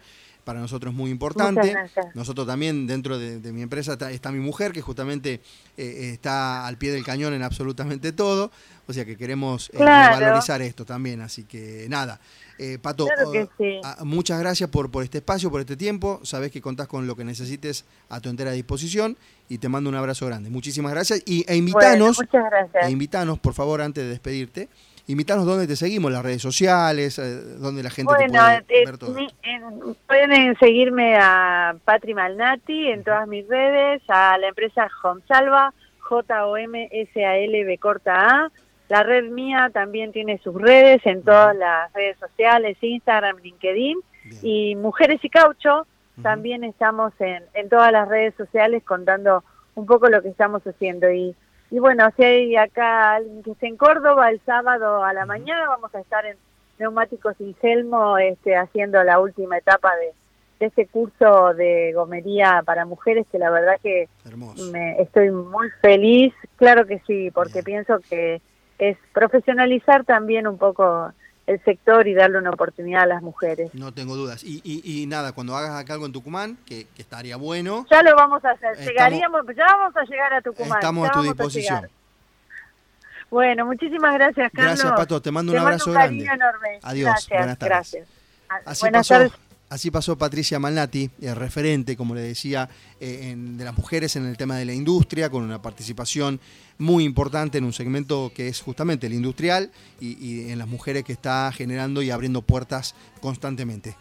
para 0.49 0.61
nosotros 0.61 0.91
es 0.91 0.97
muy 0.97 1.11
importante. 1.11 1.75
Nosotros 2.15 2.47
también, 2.47 2.87
dentro 2.87 3.19
de, 3.19 3.53
mi 3.53 3.61
empresa, 3.61 3.95
está, 4.09 4.31
mi 4.31 4.39
mujer, 4.39 4.71
que 4.71 4.81
justamente 4.81 5.41
eh, 5.77 6.09
está 6.11 6.65
al 6.65 6.75
pie 6.79 6.91
del 6.91 7.05
cañón 7.05 7.35
en 7.35 7.43
absolutamente 7.43 8.13
todo. 8.13 8.49
O 8.87 8.93
sea 8.93 9.05
que 9.05 9.15
queremos 9.15 9.69
eh, 9.75 9.77
valorizar 9.77 10.63
esto 10.63 10.85
también. 10.85 11.21
Así 11.21 11.43
que 11.43 11.85
nada. 11.87 12.19
Eh, 12.57 12.79
Pato, 12.81 13.05
oh, 13.05 14.05
muchas 14.05 14.39
gracias 14.39 14.71
por, 14.71 14.89
por 14.89 15.03
este 15.03 15.19
espacio, 15.19 15.51
por 15.51 15.61
este 15.61 15.77
tiempo. 15.77 16.19
Sabes 16.23 16.49
que 16.49 16.61
contás 16.61 16.87
con 16.87 17.05
lo 17.05 17.15
que 17.15 17.23
necesites 17.23 17.85
a 18.09 18.19
tu 18.19 18.29
entera 18.29 18.49
disposición 18.51 19.19
y 19.49 19.59
te 19.59 19.69
mando 19.69 19.87
un 19.87 19.97
abrazo 19.97 20.25
grande. 20.25 20.49
Muchísimas 20.49 20.91
gracias. 20.91 21.21
Y, 21.27 21.45
e 21.47 21.57
invitanos, 21.57 22.19
e 22.81 22.89
invitanos, 22.89 23.37
por 23.37 23.53
favor, 23.53 23.81
antes 23.81 24.03
de 24.03 24.09
despedirte, 24.09 24.67
Invítanos 25.09 25.47
dónde 25.47 25.65
te 25.65 25.75
seguimos, 25.75 26.11
las 26.11 26.21
redes 26.21 26.39
sociales, 26.39 27.17
eh, 27.17 27.41
dónde 27.57 27.81
la 27.81 27.89
gente 27.89 28.13
te 28.13 28.29
puede 28.29 28.57
eh, 28.69 28.85
ver 28.85 28.99
todo. 28.99 29.15
pueden 30.05 30.55
seguirme 30.59 31.17
a 31.17 31.75
Patri 31.83 32.13
Malnati 32.13 32.89
en 32.89 33.03
todas 33.03 33.27
mis 33.27 33.47
redes, 33.47 34.03
a 34.07 34.37
la 34.37 34.49
empresa 34.49 34.87
Homsalva, 35.01 35.73
J-O-M-S-A-L-B 35.97 37.77
corta 37.79 38.27
A. 38.27 38.51
La 38.87 39.01
red 39.01 39.31
mía 39.31 39.71
también 39.73 40.11
tiene 40.11 40.37
sus 40.43 40.53
redes 40.53 41.03
en 41.05 41.23
todas 41.23 41.55
las 41.55 41.91
redes 41.93 42.19
sociales, 42.19 42.77
Instagram, 42.79 43.37
LinkedIn. 43.41 43.97
Y 44.43 44.75
Mujeres 44.75 45.19
y 45.23 45.29
Caucho, 45.31 45.87
también 46.21 46.63
estamos 46.63 47.13
en, 47.17 47.43
en 47.55 47.67
todas 47.67 47.91
las 47.91 48.07
redes 48.07 48.35
sociales 48.35 48.83
contando 48.83 49.43
un 49.73 49.87
poco 49.87 50.07
lo 50.07 50.21
que 50.21 50.29
estamos 50.29 50.61
haciendo. 50.67 51.11
Y 51.11 51.35
y 51.71 51.79
bueno, 51.79 52.09
si 52.15 52.23
hay 52.23 52.55
acá 52.55 53.15
alguien 53.15 53.43
que 53.43 53.51
esté 53.51 53.67
en 53.67 53.77
Córdoba, 53.77 54.29
el 54.29 54.39
sábado 54.45 55.03
a 55.03 55.13
la 55.13 55.25
mañana 55.25 55.67
vamos 55.67 55.93
a 55.93 55.99
estar 55.99 56.25
en 56.25 56.37
Neumáticos 56.79 57.39
Ingelmo 57.39 58.17
este, 58.17 58.55
haciendo 58.55 59.03
la 59.03 59.19
última 59.19 59.57
etapa 59.57 59.95
de, 59.97 60.13
de 60.59 60.65
este 60.65 60.87
curso 60.87 61.53
de 61.53 61.93
gomería 61.93 62.61
para 62.65 62.85
mujeres 62.85 63.25
que 63.31 63.37
la 63.37 63.49
verdad 63.49 63.79
que 63.81 64.09
me, 64.71 65.01
estoy 65.01 65.31
muy 65.31 65.69
feliz. 65.81 66.33
Claro 66.55 66.85
que 66.85 66.99
sí, 67.05 67.31
porque 67.31 67.63
pienso 67.63 67.99
que 68.09 68.41
es 68.77 68.97
profesionalizar 69.13 70.05
también 70.05 70.47
un 70.47 70.57
poco 70.57 71.13
el 71.49 71.59
sector 71.63 72.07
y 72.07 72.13
darle 72.13 72.37
una 72.37 72.51
oportunidad 72.51 73.03
a 73.03 73.05
las 73.07 73.23
mujeres. 73.23 73.73
No 73.73 73.91
tengo 73.91 74.15
dudas. 74.15 74.43
Y, 74.43 74.61
y, 74.63 75.07
nada, 75.07 75.31
cuando 75.31 75.55
hagas 75.57 75.71
acá 75.71 75.93
algo 75.93 76.05
en 76.05 76.11
Tucumán, 76.11 76.59
que, 76.63 76.85
estaría 76.95 77.37
bueno. 77.37 77.87
Ya 77.89 78.03
lo 78.03 78.15
vamos 78.15 78.45
a 78.45 78.51
hacer. 78.51 78.77
Llegaríamos, 78.77 79.41
ya 79.57 79.65
vamos 79.65 79.97
a 79.97 80.03
llegar 80.03 80.31
a 80.31 80.41
Tucumán. 80.41 80.77
Estamos 80.77 81.09
a 81.09 81.11
tu 81.11 81.23
disposición. 81.23 81.89
bueno, 83.31 83.65
muchísimas 83.65 84.13
gracias, 84.13 84.51
Carlos. 84.53 84.75
Gracias, 84.75 84.91
Pato. 84.91 85.21
Te 85.23 85.31
mando 85.31 85.51
un 85.51 85.57
abrazo 85.57 85.91
grande. 85.91 86.23
enorme. 86.23 86.79
Adiós. 86.83 87.27
Buenas 87.27 87.57
tardes. 87.57 87.57
Gracias. 87.59 88.07
Así 88.65 88.81
Buenas 88.81 89.07
tardes. 89.07 89.48
Así 89.69 89.91
pasó 89.91 90.17
Patricia 90.17 90.57
Malnati, 90.57 91.11
el 91.21 91.35
referente, 91.35 91.95
como 91.95 92.15
le 92.15 92.21
decía, 92.21 92.67
eh, 92.99 93.35
de 93.37 93.63
las 93.63 93.77
mujeres 93.77 94.15
en 94.15 94.25
el 94.25 94.35
tema 94.35 94.57
de 94.57 94.65
la 94.65 94.73
industria, 94.73 95.29
con 95.29 95.43
una 95.43 95.61
participación 95.61 96.39
muy 96.79 97.03
importante 97.03 97.59
en 97.59 97.65
un 97.65 97.73
segmento 97.73 98.31
que 98.33 98.47
es 98.47 98.61
justamente 98.61 99.05
el 99.05 99.13
industrial 99.13 99.71
y, 99.99 100.17
y 100.25 100.49
en 100.49 100.57
las 100.57 100.67
mujeres 100.67 101.03
que 101.03 101.13
está 101.13 101.51
generando 101.51 102.01
y 102.01 102.09
abriendo 102.09 102.41
puertas 102.41 102.95
constantemente. 103.21 103.95